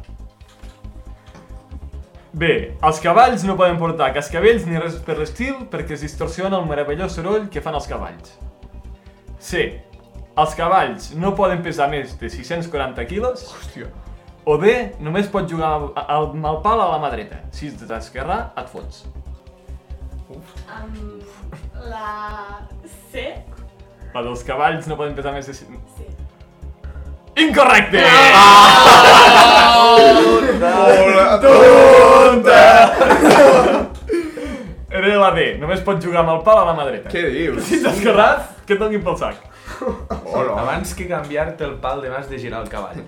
B. 2.37 2.49
Els 2.85 2.99
cavalls 3.01 3.45
no 3.47 3.55
poden 3.57 3.79
portar 3.81 4.11
cascavells 4.13 4.67
ni 4.69 4.77
res 4.77 4.99
per 5.05 5.15
l'estil 5.17 5.63
perquè 5.71 5.95
es 5.95 6.03
distorsiona 6.05 6.59
el 6.59 6.67
meravellós 6.69 7.15
soroll 7.17 7.47
que 7.49 7.63
fan 7.65 7.77
els 7.79 7.87
cavalls. 7.89 8.35
C. 9.41 9.69
Els 10.37 10.53
cavalls 10.59 11.13
no 11.17 11.33
poden 11.33 11.63
pesar 11.65 11.87
més 11.89 12.13
de 12.19 12.29
640 12.29 13.07
quilos. 13.09 13.47
Hòstia. 13.55 13.89
O 14.47 14.55
D. 14.55 14.73
Només 15.03 15.27
pots 15.27 15.51
jugar 15.51 15.73
amb 15.75 16.45
el, 16.47 16.59
pal 16.63 16.79
a 16.79 16.87
la 16.93 16.99
mà 17.03 17.09
dreta. 17.11 17.41
Si 17.51 17.67
ets 17.67 17.83
d'esquerra, 17.89 18.37
et 18.55 18.69
fots. 18.71 19.03
Amb 20.71 21.83
la 21.89 22.63
C? 23.11 23.25
La 24.13 24.23
dels 24.23 24.45
cavalls 24.47 24.87
no 24.87 24.95
poden 24.95 25.17
pesar 25.17 25.33
més 25.35 25.51
de... 25.51 25.55
Sí. 25.57 26.07
Incorrecte! 27.43 28.01
Era 34.87 35.19
la 35.19 35.31
D, 35.35 35.43
només 35.59 35.83
pots 35.83 36.07
jugar 36.07 36.23
amb 36.23 36.37
el 36.37 36.41
pal 36.47 36.63
a 36.63 36.65
la 36.71 36.77
mà 36.79 36.87
dreta. 36.87 37.11
Què 37.11 37.27
dius? 37.35 37.67
Si 37.67 37.81
ets 37.81 37.91
esquerrat, 37.91 38.63
que 38.63 38.79
et 38.79 38.81
donin 38.81 39.03
pel 39.03 39.19
sac. 39.19 39.43
Hola. 40.25 40.55
Abans 40.61 40.93
que 40.95 41.07
canviar-te 41.07 41.63
el 41.65 41.75
pal 41.83 42.01
de 42.01 42.09
mas 42.09 42.29
de 42.29 42.39
girar 42.39 42.61
el 42.63 42.69
cavall. 42.69 43.03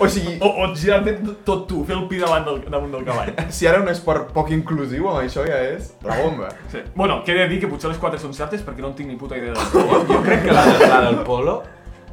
O 0.00 0.08
sigui, 0.08 0.38
O, 0.40 0.48
o 0.64 0.68
girar-te 0.74 1.12
tot 1.44 1.66
tu, 1.68 1.82
fer 1.84 1.96
el 1.96 2.06
pi 2.08 2.18
davant 2.22 2.44
del, 2.46 2.62
damunt 2.72 2.92
del 2.94 3.04
cavall. 3.04 3.34
si 3.52 3.66
ara 3.68 3.80
un 3.82 3.88
esport 3.92 4.30
poc 4.32 4.50
inclusiu, 4.54 5.08
amb 5.10 5.20
això 5.24 5.44
ja 5.46 5.58
és 5.74 5.92
la 6.06 6.16
bomba. 6.22 6.48
Sí. 6.72 6.80
Bueno, 6.94 7.20
què 7.26 7.34
he 7.34 7.42
de 7.42 7.48
dir 7.52 7.60
que 7.60 7.68
potser 7.68 7.90
les 7.92 7.98
quatre 8.00 8.18
són 8.22 8.32
certes 8.34 8.62
perquè 8.64 8.80
no 8.80 8.88
en 8.94 8.96
tinc 8.96 9.10
ni 9.12 9.16
puta 9.20 9.36
idea 9.36 9.52
de 9.52 9.68
Jo, 9.74 10.04
jo 10.08 10.22
crec 10.24 10.44
que 10.46 10.52
la, 10.56 10.64
de- 10.66 10.88
la 10.88 11.00
del 11.10 11.20
polo, 11.28 11.62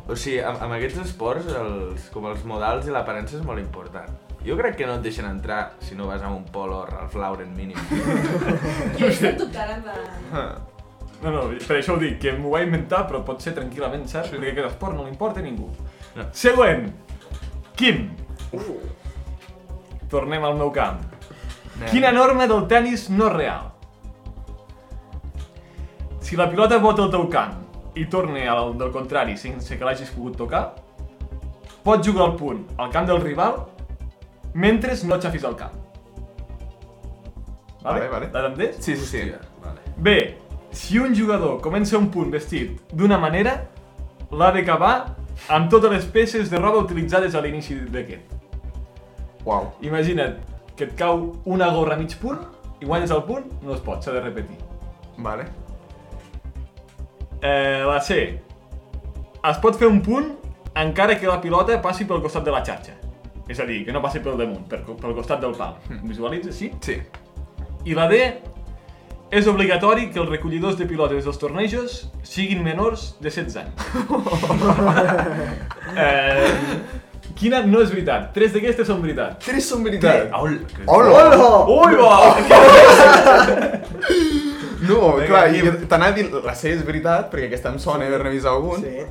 o 0.08 0.16
sigui, 0.16 0.40
amb, 0.44 0.62
amb 0.68 0.74
aquests 0.80 1.00
esports, 1.08 1.48
els, 1.48 2.10
com 2.14 2.26
els 2.32 2.44
modals 2.48 2.88
i 2.88 2.92
l'aparença 2.96 3.38
és 3.40 3.44
molt 3.48 3.60
important. 3.64 4.10
Jo 4.48 4.56
crec 4.60 4.76
que 4.80 4.86
no 4.88 4.94
et 5.00 5.02
deixen 5.04 5.26
entrar 5.28 5.74
si 5.84 5.96
no 5.96 6.06
vas 6.08 6.22
amb 6.24 6.38
un 6.38 6.44
polo 6.46 6.86
Ralph 6.88 7.16
Lauren 7.20 7.54
mínim. 7.56 7.76
Jo 9.00 9.08
estic 9.12 9.38
dubtant 9.40 9.78
en 9.80 9.86
la... 9.88 9.96
No, 11.24 11.32
no, 11.34 11.44
per 11.66 11.80
això 11.80 11.96
ho 11.96 12.02
dic, 12.02 12.20
que 12.22 12.34
m'ho 12.38 12.52
va 12.54 12.62
inventar, 12.66 13.06
però 13.10 13.24
pot 13.26 13.42
ser 13.42 13.56
tranquil·lament 13.58 14.06
cert, 14.10 14.30
perquè 14.34 14.52
aquest 14.54 14.70
esport 14.70 14.96
no 14.96 15.06
li 15.06 15.14
importa 15.14 15.42
a 15.42 15.46
ningú. 15.46 15.70
No. 16.16 16.28
Següent. 16.38 16.92
Quim. 17.78 18.04
Tornem 20.12 20.46
al 20.46 20.58
meu 20.60 20.70
camp. 20.74 21.02
Quina 21.90 22.12
norma 22.14 22.48
del 22.50 22.66
tennis 22.70 23.08
no 23.14 23.30
real? 23.34 23.74
Si 26.22 26.36
la 26.36 26.50
pilota 26.52 26.80
bota 26.84 27.06
el 27.06 27.12
teu 27.14 27.28
camp 27.32 27.64
i 27.96 28.06
torna 28.12 28.42
al 28.52 28.74
del 28.78 28.90
contrari 28.92 29.38
sense 29.38 29.78
que 29.78 29.86
l'hagis 29.86 30.10
pogut 30.14 30.38
tocar, 30.38 30.64
pots 31.86 32.08
jugar 32.08 32.26
al 32.26 32.34
punt 32.36 32.66
al 32.78 32.90
camp 32.92 33.08
del 33.08 33.22
rival 33.22 33.62
mentre 34.54 34.98
no 35.06 35.20
xafis 35.22 35.46
el 35.48 35.56
camp. 35.56 35.78
Vale, 37.84 38.10
vale. 38.10 38.28
L'has 38.34 38.50
entès? 38.52 38.82
Sí, 38.84 38.96
sí, 38.98 39.06
sí. 39.06 39.22
Hòstia, 39.22 39.40
vale. 39.64 39.94
Bé, 40.04 40.18
si 40.78 41.00
un 41.00 41.16
jugador 41.16 41.58
comença 41.62 41.98
un 41.98 42.12
punt 42.14 42.30
vestit 42.30 42.78
d'una 42.94 43.18
manera, 43.18 43.56
l'ha 44.30 44.52
d'acabar 44.54 45.16
amb 45.50 45.72
totes 45.72 45.92
les 45.92 46.06
peces 46.14 46.52
de 46.52 46.60
roba 46.62 46.84
utilitzades 46.84 47.36
a 47.36 47.42
l'inici 47.42 47.80
d'aquest. 47.90 48.36
Uau. 49.46 49.72
Imagina't 49.82 50.38
que 50.78 50.86
et 50.86 50.94
cau 51.00 51.32
una 51.46 51.72
gorra 51.74 51.96
a 51.96 52.00
mig 52.00 52.14
punt 52.22 52.44
i 52.82 52.86
guanyes 52.86 53.12
el 53.16 53.24
punt, 53.26 53.48
no 53.64 53.74
es 53.74 53.82
pot, 53.82 54.04
s'ha 54.04 54.14
de 54.14 54.22
repetir. 54.22 54.58
Vale. 55.18 55.48
Eh, 57.42 57.84
la 57.88 57.98
C. 58.02 58.20
Es 59.50 59.62
pot 59.64 59.78
fer 59.80 59.90
un 59.90 60.04
punt 60.06 60.30
encara 60.78 61.18
que 61.18 61.26
la 61.30 61.40
pilota 61.42 61.80
passi 61.82 62.06
pel 62.06 62.22
costat 62.22 62.46
de 62.46 62.54
la 62.54 62.62
xarxa. 62.66 62.94
És 63.50 63.60
a 63.64 63.66
dir, 63.66 63.80
que 63.88 63.96
no 63.96 64.04
passi 64.04 64.22
pel 64.22 64.38
damunt, 64.38 64.68
per, 64.70 64.84
pel 64.86 65.18
costat 65.18 65.42
del 65.42 65.56
pal. 65.58 65.78
Visualitza, 66.04 66.54
sí? 66.54 66.70
Sí. 66.86 67.00
I 67.88 67.98
la 67.98 68.06
D. 68.12 68.22
És 69.28 69.48
obligatori 69.52 70.06
que 70.14 70.22
els 70.22 70.30
recollidors 70.32 70.78
de 70.80 70.86
pilotes 70.88 71.26
dels 71.28 71.40
tornejos 71.42 71.98
siguin 72.24 72.62
menors 72.64 73.10
de 73.20 73.28
16 73.28 73.58
anys. 73.60 73.74
eh, 76.04 76.48
quina 77.36 77.60
no 77.68 77.82
és 77.84 77.92
veritat? 77.92 78.30
Tres 78.38 78.56
d'aquestes 78.56 78.88
són 78.88 79.02
veritat. 79.04 79.36
Tres 79.44 79.68
són 79.68 79.84
veritat. 79.84 80.32
Ol, 80.40 80.56
Hola! 80.88 81.26
Ui, 81.76 82.00
va! 82.00 82.14
No, 84.88 85.18
Vinga, 85.18 85.28
clar, 85.28 85.44
i 85.52 85.74
t'anava 85.90 86.14
a 86.14 86.16
dir, 86.16 86.28
la 86.46 86.56
C 86.56 86.72
és 86.78 86.84
veritat, 86.88 87.28
perquè 87.32 87.50
aquesta 87.50 87.74
em 87.74 87.80
sona 87.84 88.08
haver-ne 88.08 88.32
vist 88.32 88.48
algun. 88.48 88.86
Sí. 88.86 89.04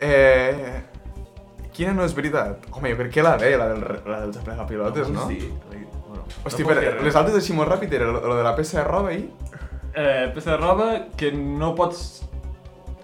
Eh... 0.00 0.80
Quina 1.76 1.92
no 1.96 2.04
és 2.08 2.12
veritat? 2.16 2.66
Home, 2.72 2.90
jo 2.92 2.96
crec 2.98 3.12
que 3.18 3.24
la 3.24 3.36
D, 3.40 3.52
la, 3.56 3.68
del, 3.72 3.84
la 4.08 4.24
dels 4.24 4.40
aplegapilotes, 4.40 5.12
no? 5.12 5.28
Sí. 5.28 5.52
Hosti, 6.44 6.64
no 6.64 6.74
res. 6.74 7.02
les 7.04 7.16
altres 7.16 7.36
així 7.36 7.52
molt 7.56 7.68
ràpid 7.70 7.92
era 7.98 8.06
lo 8.12 8.36
de 8.36 8.42
la 8.46 8.54
peça 8.56 8.80
de 8.80 8.84
roba 8.88 9.12
i... 9.12 9.24
Eh, 9.94 10.30
peça 10.34 10.52
de 10.52 10.58
roba 10.58 10.90
que 11.16 11.32
no 11.32 11.74
pots... 11.74 12.26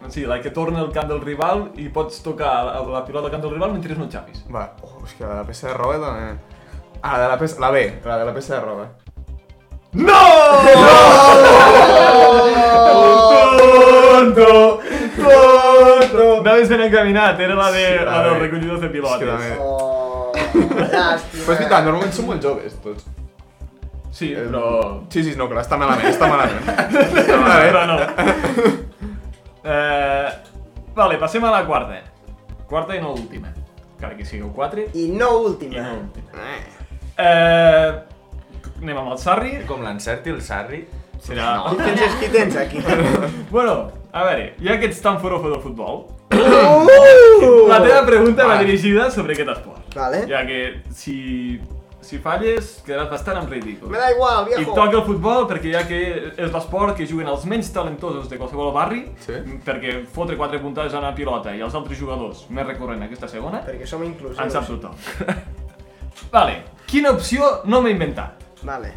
Sí, 0.09 0.23
la 0.25 0.39
que 0.41 0.53
torna 0.55 0.79
al 0.85 0.93
camp 0.95 1.09
del 1.11 1.21
rival 1.21 1.73
i 1.83 1.89
pots 1.91 2.21
tocar 2.23 2.53
la, 2.69 2.77
la 2.95 3.01
pilota 3.05 3.27
al 3.27 3.33
camp 3.33 3.43
del 3.43 3.57
rival 3.57 3.73
mentre 3.75 3.97
no 3.99 4.07
xapis. 4.13 4.45
Va, 4.55 4.69
oh, 4.87 5.01
és 5.05 5.17
que 5.19 5.25
la 5.25 5.33
de 5.33 5.41
la 5.41 5.47
peça 5.49 5.69
de 5.73 5.75
roba 5.75 5.99
també... 5.99 6.37
Ah, 7.03 7.17
la 7.19 7.25
de 7.25 7.29
la 7.35 7.39
peça... 7.41 7.61
La 7.61 7.71
B, 7.75 7.83
la 8.05 8.19
de 8.21 8.29
la 8.31 8.35
peça 8.37 8.55
de 8.55 8.61
roba. 8.63 8.87
No! 9.97 10.21
Tonto! 13.67 14.81
Tonto! 15.17 16.41
Anaves 16.41 16.69
ben 16.69 16.81
encaminat, 16.87 17.41
era 17.41 17.55
la, 17.55 17.71
de, 17.73 17.85
Sí, 17.87 18.05
la 18.05 18.15
a 18.15 18.23
dels 18.25 18.39
recollidors 18.39 18.81
de 18.81 18.89
pilotes. 18.89 19.29
també... 19.29 19.76
Llàstima. 20.37 21.45
Però 21.45 21.53
és 21.55 21.61
veritat, 21.61 21.85
normalment 21.87 22.13
són 22.17 22.29
molt 22.31 22.43
joves, 22.45 22.77
tots. 22.85 23.07
Sí, 24.17 24.31
Eh, 24.33 24.47
però... 24.47 25.03
Sí, 25.13 25.23
sí, 25.27 25.35
no, 25.37 25.49
clar, 25.51 25.65
està 25.65 25.77
malament, 25.81 26.09
està 26.09 26.29
malament. 26.31 26.69
està 27.23 27.39
malament. 27.43 27.71
però 27.71 27.87
no. 27.91 28.83
Eh, 29.67 30.29
vale, 30.95 31.17
passem 31.19 31.43
a 31.43 31.49
la 31.51 31.65
quarta. 31.67 31.97
Quarta 32.71 32.95
i 32.95 33.01
no 33.03 33.17
última. 33.17 33.49
Encara 33.97 34.15
que 34.15 34.25
sigueu 34.25 34.53
quatre. 34.55 34.85
I 34.95 35.09
no 35.11 35.27
I 35.41 35.47
última. 35.49 35.83
no 35.83 35.97
última. 36.05 36.45
Eh, 37.19 37.89
anem 38.79 39.01
amb 39.01 39.11
el 39.11 39.19
Sarri. 39.19 39.57
Com 39.67 39.83
l'encerti 39.83 40.31
el 40.31 40.39
Sarri, 40.47 40.85
Serà... 41.27 41.65
Qui 41.73 41.83
tens, 41.83 42.15
qui 42.21 42.29
tens 42.31 42.57
aquí? 42.61 42.83
Bueno, 43.51 43.91
a 44.13 44.25
veure, 44.29 44.53
ja 44.63 44.77
que 44.79 44.87
ets 44.87 45.01
tan 45.03 45.19
forofo 45.21 45.51
del 45.51 45.63
futbol, 45.65 46.05
Uh! 46.31 47.69
la 47.69 47.81
teva 47.83 48.05
pregunta 48.07 48.47
va 48.47 48.59
dirigida 48.63 49.11
sobre 49.11 49.35
aquest 49.35 49.51
esport. 49.57 49.95
Vale. 49.95 50.25
Ja 50.29 50.43
que 50.47 50.83
si, 50.95 51.61
si 52.05 52.19
falles, 52.23 52.83
quedaràs 52.87 53.09
bastant 53.11 53.39
en 53.43 53.49
ridícul. 53.51 53.91
Me 53.91 53.99
da 53.99 54.11
igual, 54.13 54.47
I 54.51 54.55
viejo. 54.57 54.75
toca 54.75 54.99
el 54.99 55.05
futbol 55.07 55.47
perquè 55.51 55.73
ja 55.73 55.85
que 55.89 56.01
és 56.37 56.53
l'esport 56.53 56.97
que 56.99 57.07
juguen 57.09 57.29
els 57.33 57.47
menys 57.49 57.71
talentosos 57.75 58.29
de 58.31 58.39
qualsevol 58.41 58.73
barri, 58.75 59.05
Sí. 59.23 59.39
perquè 59.65 60.05
fotre 60.13 60.37
quatre 60.37 60.59
puntades 60.63 60.95
a 60.95 60.99
una 61.03 61.15
pilota 61.15 61.55
i 61.55 61.61
els 61.63 61.75
altres 61.75 61.99
jugadors 61.99 62.47
més 62.51 62.67
recorrent 62.67 63.03
a 63.03 63.07
aquesta 63.07 63.29
segona, 63.29 63.63
Perquè 63.67 63.87
som 63.87 64.03
inclusius. 64.05 64.41
en 64.43 64.51
sap 64.51 64.67
tothom. 64.67 64.95
vale, 66.37 66.63
quina 66.87 67.11
opció 67.11 67.61
no 67.65 67.83
m'he 67.83 67.91
inventat? 67.91 68.43
Vale. 68.63 68.93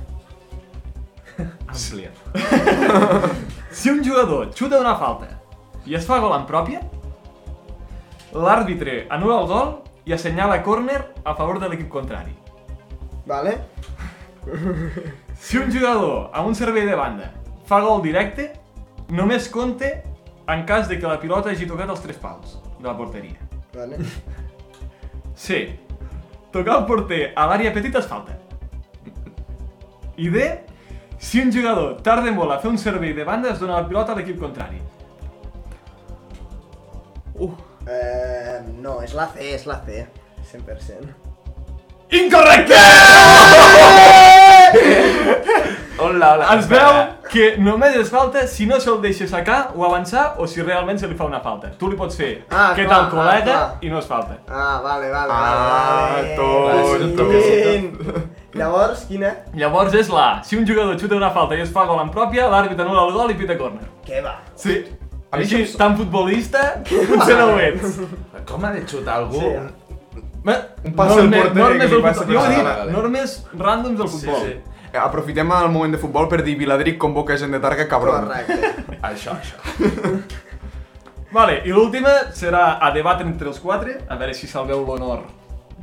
amplia. 1.67 2.11
Si 3.71 3.87
un 3.89 4.01
jugador 4.03 4.49
xuta 4.57 4.79
una 4.81 4.95
falta 4.97 5.27
i 5.85 5.93
es 5.95 6.03
fa 6.05 6.17
gol 6.19 6.33
en 6.35 6.45
pròpia, 6.49 6.79
l'àrbitre 8.33 9.05
anul·la 9.09 9.39
el 9.41 9.47
gol 9.49 9.71
i 10.05 10.13
assenyala 10.13 10.61
córner 10.63 10.99
a 11.23 11.35
favor 11.35 11.59
de 11.59 11.69
l'equip 11.69 11.89
contrari. 11.89 12.35
Vale? 13.25 13.57
Si 15.39 15.55
un 15.55 15.69
jugador 15.71 16.33
amb 16.35 16.49
un 16.49 16.55
servei 16.55 16.83
de 16.83 16.95
banda 16.99 17.29
fa 17.69 17.77
gol 17.79 18.01
directe, 18.03 18.49
només 19.07 19.45
compte 19.47 19.87
en 20.51 20.65
cas 20.67 20.89
de 20.89 20.97
que 20.99 21.07
la 21.07 21.19
pilota 21.21 21.53
hagi 21.53 21.67
tocat 21.69 21.89
els 21.93 22.01
tres 22.03 22.17
pals 22.19 22.57
de 22.79 22.87
la 22.87 22.95
porteria. 22.97 23.39
Vale. 23.71 24.01
C. 25.45 25.61
Tocar 26.51 26.81
el 26.81 26.85
porter 26.89 27.21
a 27.37 27.45
l'àrea 27.47 27.71
petita 27.71 28.01
és 28.03 28.09
falta. 28.09 28.35
I 30.19 30.27
D. 30.33 30.49
Si 31.19 31.39
un 31.39 31.53
jugador 31.55 32.01
tarda 32.03 32.31
molt 32.35 32.51
a 32.51 32.59
fer 32.59 32.73
un 32.73 32.79
servei 32.81 33.13
de 33.15 33.23
banda 33.23 33.53
es 33.53 33.63
dona 33.63 33.79
la 33.79 33.87
pilota 33.87 34.11
a 34.11 34.19
l'equip 34.19 34.39
contrari. 34.43 34.81
Eh, 37.89 38.59
no, 38.83 38.99
és 39.01 39.13
la 39.17 39.25
C, 39.33 39.53
és 39.55 39.65
la 39.65 39.79
C. 39.85 40.05
100%. 40.51 41.09
Incorrecte! 42.19 42.77
Hola, 45.99 46.29
hola. 46.33 46.45
Es 46.55 46.67
veu 46.71 46.93
que 47.27 47.57
només 47.59 47.91
és 47.99 48.07
falta 48.09 48.45
si 48.47 48.63
no 48.69 48.77
se'l 48.79 49.01
deixa 49.03 49.25
sacar 49.27 49.73
o 49.75 49.83
avançar 49.83 50.37
o 50.39 50.45
si 50.47 50.61
realment 50.63 50.95
se 51.01 51.09
li 51.11 51.15
fa 51.19 51.25
una 51.27 51.41
falta. 51.43 51.73
Tu 51.75 51.89
li 51.91 51.97
pots 51.99 52.15
fer 52.15 52.29
Ah, 52.47 52.69
què 52.77 52.85
clar, 52.85 52.93
tal 52.93 53.09
col·lega 53.11 53.51
ah, 53.51 53.65
clar. 53.65 53.83
i 53.83 53.91
no 53.91 53.99
és 53.99 54.07
falta. 54.07 54.37
Ah, 54.47 54.79
vale, 54.83 55.09
vale, 55.11 55.33
Ah, 55.35 55.41
vale. 56.13 56.35
tot, 56.39 57.19
tot. 57.19 58.55
Llavors, 58.55 59.03
quina? 59.11 59.33
Llavors 59.59 59.93
és 59.99 60.07
la 60.09 60.23
A. 60.29 60.39
Si 60.47 60.55
un 60.55 60.63
jugador 60.65 60.95
xuta 60.97 61.19
una 61.19 61.33
falta 61.35 61.59
i 61.59 61.61
es 61.67 61.71
fa 61.75 61.83
gol 61.85 61.99
en 62.01 62.09
pròpia, 62.15 62.47
l'àrbitre 62.47 62.85
anul·la 62.87 63.03
el 63.09 63.13
gol 63.19 63.31
i 63.35 63.37
pita 63.43 63.57
córner. 63.59 63.83
Què 64.07 64.23
va? 64.23 64.37
Sí. 64.55 64.79
A 65.31 65.37
mi 65.37 65.43
Així, 65.43 65.59
tan 65.77 65.95
futbolista, 65.97 66.81
potser 66.89 67.35
no 67.37 67.51
ho 67.53 67.59
ets. 67.61 67.99
Com 68.49 68.63
ha 68.65 68.71
de 68.73 68.81
xutar 68.87 69.19
algú? 69.19 69.39
Sí. 69.39 70.21
Bé, 70.43 70.55
Un 70.85 70.93
pas 70.97 71.11
al 71.11 71.17
normes- 71.29 71.43
porter 71.43 71.61
normes 71.61 71.77
que 71.77 71.85
li 71.85 71.91
del 71.91 72.01
passa. 72.01 72.25
Jo 72.25 72.45
he 72.45 72.55
dit, 72.55 72.91
normes 72.95 73.35
ràndoms 73.53 73.97
del 73.99 74.07
Sí, 74.09 74.17
futbol. 74.17 74.41
sí. 74.47 74.55
Eh, 74.91 74.97
Aprofitem 74.97 75.51
el 75.51 75.69
moment 75.69 75.91
de 75.93 75.99
futbol 76.01 76.27
per 76.27 76.41
dir 76.43 76.55
Viladric 76.57 76.97
convoca 76.97 77.37
gent 77.37 77.51
de 77.51 77.59
Targa, 77.59 77.87
cabron. 77.87 78.25
Correcte. 78.25 78.97
Això, 79.03 79.35
això. 79.37 79.57
Vale, 81.31 81.59
i 81.65 81.69
l'última 81.69 82.09
serà 82.33 82.79
a 82.81 82.89
debatre 82.91 83.27
entre 83.27 83.47
els 83.51 83.59
quatre, 83.59 83.99
a 84.09 84.15
veure 84.17 84.33
si 84.33 84.47
salveu 84.47 84.81
l'honor 84.83 85.27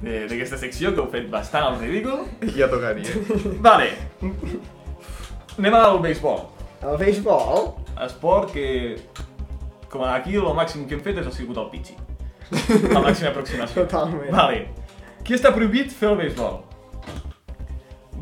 de- 0.02 0.26
d'aquesta 0.26 0.59
secció, 0.59 0.92
que 0.92 1.00
heu 1.04 1.09
fet 1.12 1.30
bastant 1.30 1.62
al 1.68 1.78
ridícul. 1.78 2.26
Ja 2.59 2.66
tocaria. 2.68 3.14
Vale. 3.62 3.92
Anem 5.59 5.74
al 5.74 6.00
béisbol. 6.02 6.40
El 6.82 6.98
béisbol? 6.98 7.74
Esport 8.04 8.50
que, 8.52 8.96
com 9.90 10.03
aquí, 10.05 10.35
el 10.37 10.55
màxim 10.57 10.87
que 10.88 10.94
hem 10.96 11.03
fet 11.05 11.18
és 11.22 11.27
ha 11.27 11.33
sigut 11.33 11.57
el 11.59 11.68
pitxi. 11.70 11.96
La 12.94 13.01
màxima 13.03 13.31
aproximació. 13.33 13.85
Totalment. 13.87 14.31
Vale. 14.35 14.68
Qui 15.27 15.35
està 15.35 15.51
prohibit 15.55 15.90
fer 15.90 16.12
el 16.12 16.16
béisbol? 16.20 16.61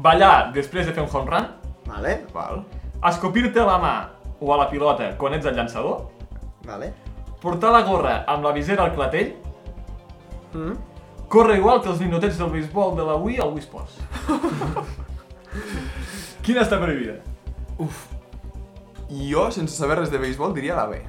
Ballar 0.04 0.50
després 0.54 0.86
de 0.88 0.94
fer 0.96 1.02
un 1.04 1.10
home 1.12 1.30
run, 1.30 1.46
Vale, 1.86 2.14
Val. 2.32 2.62
escopir-te 3.04 3.60
a 3.60 3.66
la 3.68 3.76
mà 3.78 3.94
o 4.40 4.52
a 4.54 4.56
la 4.58 4.68
pilota 4.70 5.10
quan 5.20 5.34
ets 5.36 5.46
el 5.46 5.54
llançador, 5.56 6.06
vale. 6.64 6.92
portar 7.40 7.70
la 7.72 7.82
gorra 7.84 8.24
amb 8.26 8.44
la 8.44 8.52
visera 8.52 8.84
al 8.84 8.94
clatell, 8.94 9.34
Mm? 10.54 10.74
córrer 11.28 11.56
igual 11.58 11.82
que 11.82 11.88
els 11.90 12.00
minutets 12.00 12.38
del 12.38 12.48
béisbol 12.50 12.94
de 12.96 13.02
la 13.04 13.16
Wii 13.16 13.38
al 13.42 13.52
Wii 13.52 13.62
Sports. 13.64 13.98
Quina 16.44 16.62
està 16.62 16.78
prohibida? 16.80 17.16
I 19.10 19.30
jo, 19.32 19.50
sense 19.50 19.74
saber 19.76 19.98
res 19.98 20.10
de 20.12 20.18
béisbol, 20.18 20.54
diria 20.54 20.76
la 20.76 20.86
B. 20.86 21.02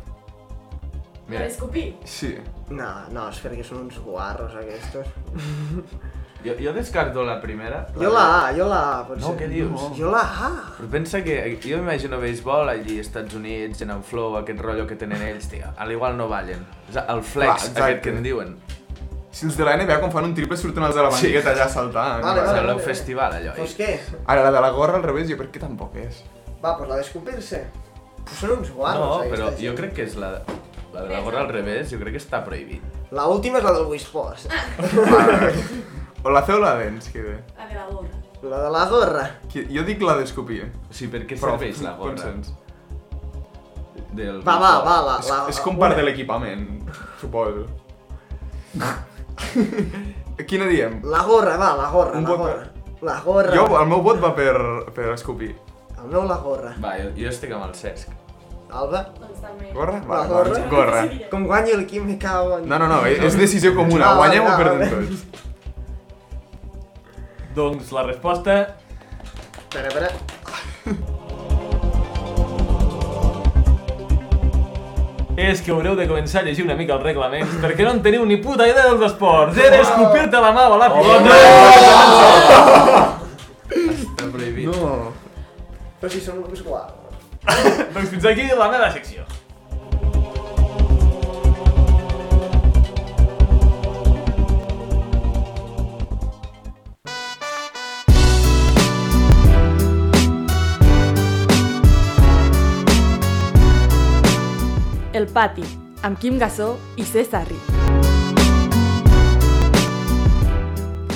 Per 1.30 1.42
escopir. 1.48 1.88
Sí. 2.06 2.36
No, 2.70 2.90
no, 3.12 3.30
és 3.34 3.40
perquè 3.42 3.64
són 3.66 3.86
uns 3.88 3.98
guarros 4.06 4.54
aquestos. 4.62 5.08
Jo, 6.46 6.54
jo 6.62 6.74
descarto 6.76 7.24
la 7.26 7.40
primera. 7.42 7.88
Jo 7.98 8.12
la 8.14 8.24
A, 8.46 8.52
jo 8.54 8.68
la 8.70 8.80
A, 9.00 9.08
potser. 9.08 9.24
No, 9.24 9.32
què 9.34 9.48
dius? 9.50 9.82
Jo 9.98 10.12
la 10.14 10.20
A. 10.22 10.50
Però 10.78 10.90
pensa 10.94 11.24
que 11.26 11.40
jo 11.64 11.80
m'imagino 11.80 12.20
béisbol 12.22 12.70
allí, 12.70 13.00
als 13.00 13.08
Estats 13.08 13.34
Units, 13.34 13.82
en 13.82 13.90
el 13.96 14.04
flow, 14.06 14.36
aquest 14.38 14.62
rotllo 14.62 14.86
que 14.86 14.94
tenen 15.02 15.24
ells, 15.26 15.48
tio. 15.50 15.72
A 15.76 15.88
l'igual 15.90 16.14
no 16.20 16.28
ballen. 16.30 16.62
És 16.92 17.00
el 17.02 17.24
flex, 17.26 17.72
exacte. 17.72 17.82
aquest 17.82 18.04
que 18.04 18.14
en 18.14 18.22
diuen. 18.28 18.52
Si 19.34 19.48
els 19.50 19.58
de 19.58 19.66
la 19.66 19.74
NBA 19.82 19.98
quan 20.04 20.14
fan 20.14 20.28
un 20.30 20.36
triple 20.38 20.56
surten 20.62 20.86
els 20.86 20.94
de 20.96 21.02
la 21.08 21.10
banqueta 21.16 21.56
allà 21.56 21.66
saltant. 21.68 22.22
Vale, 22.22 22.28
Vale, 22.28 22.46
vale. 22.46 22.62
vale, 22.62 22.76
un 22.78 22.86
festival, 22.92 23.40
allò. 23.40 23.56
Doncs 23.58 23.74
què? 23.82 23.90
Ara, 24.28 24.44
la 24.46 24.52
de 24.54 24.62
la 24.68 24.70
gorra 24.78 25.02
al 25.02 25.08
revés, 25.10 25.26
jo 25.34 25.40
crec 25.42 25.50
que 25.58 25.64
tampoc 25.66 25.98
és. 26.06 26.22
Va, 26.62 26.76
doncs 26.78 26.90
la 26.94 27.00
d'escopir-se. 27.02 27.64
Pues 28.22 28.38
són 28.44 28.54
uns 28.60 28.70
guarros, 28.70 29.26
No, 29.26 29.34
però 29.34 29.50
jo 29.58 29.74
crec 29.82 29.98
que 29.98 30.06
és 30.06 30.14
la, 30.22 30.30
la 30.96 31.04
de 31.06 31.14
la 31.14 31.22
gorra 31.26 31.42
al 31.44 31.50
revés, 31.52 31.90
jo 31.92 32.00
crec 32.02 32.16
que 32.18 32.22
està 32.24 32.40
prohibit. 32.46 32.84
La 33.12 33.28
última 33.32 33.60
és 33.62 33.66
la 33.68 33.74
del 33.78 33.86
Wii 33.92 34.00
Sports. 34.08 34.48
O 36.26 36.32
la 36.34 36.42
o 36.42 36.56
la 36.58 36.72
D 36.80 36.88
ens 36.90 37.08
queda. 37.14 37.36
La 37.56 37.68
de 37.70 37.76
la 37.78 37.84
gorra. 37.86 38.10
La 38.50 38.60
de 38.64 38.70
la 38.74 38.86
gorra. 38.90 39.26
Qui- 39.52 39.68
Jo 39.70 39.84
dic 39.86 40.02
la 40.02 40.16
d'escopir. 40.18 40.64
O 40.90 40.94
sigui, 40.94 41.12
per 41.14 41.20
què 41.30 41.36
Però, 41.38 41.52
serveix 41.54 41.82
la 41.86 41.92
gorra? 42.00 42.16
consens. 42.16 42.50
Del 44.18 44.40
Va, 44.42 44.56
va, 44.58 44.72
va, 44.82 44.96
la... 45.06 45.20
És, 45.22 45.30
la 45.30 45.38
és 45.54 45.60
com 45.62 45.78
part 45.78 45.96
de 46.00 46.02
l'equipament, 46.08 46.66
suposo. 47.22 47.68
Quina 50.50 50.66
diem? 50.72 50.98
La 51.06 51.22
gorra, 51.30 51.56
va, 51.62 51.76
la 51.78 51.90
gorra, 51.94 52.18
Un 52.18 52.24
la 52.24 52.30
vot 52.30 52.38
gorra. 52.40 52.66
La 53.06 53.20
gorra. 53.22 53.54
Jo, 53.56 53.68
el 53.82 53.88
meu 53.92 54.02
vot 54.02 54.22
va 54.24 54.34
per, 54.36 54.56
per 54.96 55.12
escopir. 55.14 55.52
El 56.02 56.10
meu 56.12 56.26
la 56.28 56.38
gorra. 56.42 56.74
Va, 56.82 56.96
jo, 57.04 57.12
jo 57.18 57.30
estic 57.30 57.54
amb 57.56 57.68
el 57.70 57.76
Cesc. 57.78 58.10
Alba, 58.72 59.02
Doncs. 59.20 59.74
Gorra? 59.74 60.00
La 60.00 60.06
Va, 60.08 60.26
gorra? 60.28 60.50
doncs, 60.50 60.70
gorra. 60.70 61.02
com 61.32 61.46
guanyi 61.48 61.72
el 61.72 61.86
Quim 61.88 62.06
me 62.06 62.18
cago 62.20 62.58
en... 62.60 62.68
No, 62.70 62.78
no, 62.80 62.88
no, 62.88 63.02
és 63.08 63.38
decisió 63.38 63.74
comuna. 63.76 64.10
Ah, 64.10 64.16
Guanyem 64.20 64.46
o 64.46 64.56
perdem 64.58 64.90
tots. 64.90 65.26
Doncs 67.56 67.92
la 67.96 68.04
resposta 68.04 68.56
Espera, 69.62 69.88
espera. 69.88 70.10
és 75.38 75.60
que 75.62 75.72
haureu 75.74 75.96
de 76.00 76.06
començar 76.08 76.40
a 76.42 76.46
llegir 76.48 76.64
una 76.64 76.76
mica 76.80 76.96
els 76.96 77.04
reglaments 77.04 77.58
perquè 77.64 77.84
no 77.84 77.92
en 77.96 78.02
teniu 78.04 78.24
ni 78.26 78.38
puta 78.44 78.68
idea 78.70 78.86
dels 78.88 79.04
esports. 79.12 79.58
Era 79.60 79.82
escopir-te 79.84 80.40
la 80.42 80.52
mà 80.56 80.68
o 80.72 80.78
la 80.80 80.88
pilota. 80.94 81.36
Està 83.76 84.30
prohibit. 84.32 84.70
No. 84.72 85.12
Però 86.00 86.12
si 86.12 86.22
són 86.24 86.40
uns 86.46 86.64
guarros. 86.64 87.05
Doncs 87.46 88.10
fins 88.10 88.26
aquí 88.26 88.48
la 88.52 88.70
meva 88.72 88.92
secció. 88.94 89.26
El 105.16 105.30
pati, 105.32 105.64
amb 106.04 106.20
Quim 106.20 106.36
Gassó 106.42 106.74
i 107.00 107.08
César 107.08 107.46
Ric. 107.48 107.85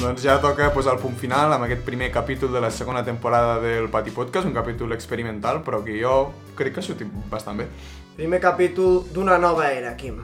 Doncs 0.10 0.24
ja 0.26 0.40
toca 0.42 0.72
posar 0.74 0.96
el 0.96 1.02
punt 1.04 1.14
final 1.22 1.52
amb 1.54 1.68
aquest 1.68 1.84
primer 1.86 2.08
capítol 2.10 2.50
de 2.50 2.62
la 2.64 2.72
segona 2.74 3.04
temporada 3.06 3.60
del 3.62 3.92
Pati 3.94 4.10
Podcast, 4.10 4.48
un 4.48 4.56
capítol 4.56 4.96
experimental, 4.96 5.60
però 5.62 5.84
que 5.86 6.00
jo 6.02 6.32
crec 6.58 6.74
que 6.74 6.82
ha 6.82 6.86
sortit 6.88 7.12
bastant 7.30 7.62
bé. 7.62 7.68
Primer 8.16 8.40
capítol 8.42 9.04
d'una 9.14 9.38
nova 9.38 9.68
era, 9.70 9.92
Quim. 10.00 10.18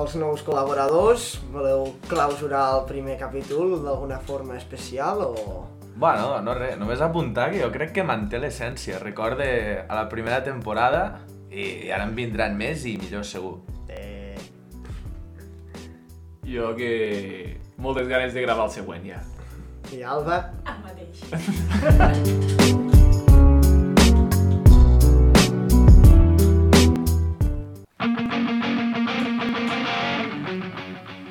Els 0.00 0.16
nous 0.16 0.46
col·laboradors, 0.46 1.28
voleu 1.52 1.92
clausurar 2.08 2.64
el 2.78 2.82
primer 2.88 3.18
capítol 3.20 3.76
d'alguna 3.84 4.16
forma 4.24 4.56
especial 4.56 5.26
o... 5.28 5.68
Bueno, 6.00 6.40
no 6.40 6.56
res, 6.56 6.78
només 6.80 7.04
apuntar 7.04 7.50
que 7.52 7.60
jo 7.60 7.68
crec 7.68 7.92
que 8.00 8.08
manté 8.14 8.40
l'essència. 8.40 9.04
Recorde 9.04 9.52
a 9.84 9.92
la 9.92 10.08
primera 10.08 10.40
temporada 10.40 11.20
i, 11.52 11.84
i 11.84 11.92
ara 11.92 12.08
en 12.08 12.16
vindran 12.16 12.56
més 12.56 12.88
i 12.88 12.96
millor 12.96 13.28
segur. 13.28 13.58
Eh... 13.92 14.40
Jo 16.48 16.72
que... 16.80 17.67
moltes 17.78 18.08
ganes 18.08 18.34
de 18.34 18.42
gravar 18.42 18.66
el 18.66 18.72
següent 18.74 19.04
ja. 19.06 19.22
I 19.94 20.02
Alba? 20.02 20.50
El 20.66 20.78
mateix. 20.84 21.22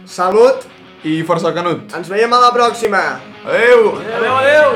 Salut! 0.06 0.66
I 1.06 1.22
força 1.24 1.54
Canut. 1.54 1.94
Ens 1.94 2.10
veiem 2.10 2.34
a 2.34 2.40
la 2.42 2.50
pròxima! 2.56 3.04
Adeu! 3.46 3.92
Adeu, 4.02 4.34
adeu! 4.34 4.70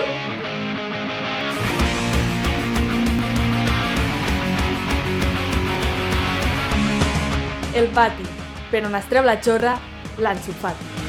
El 7.73 7.87
pati, 7.95 8.27
per 8.69 8.85
on 8.85 8.95
es 8.99 9.07
treu 9.09 9.25
la 9.25 9.39
xorra, 9.41 9.79
l'ensofat. 10.21 11.00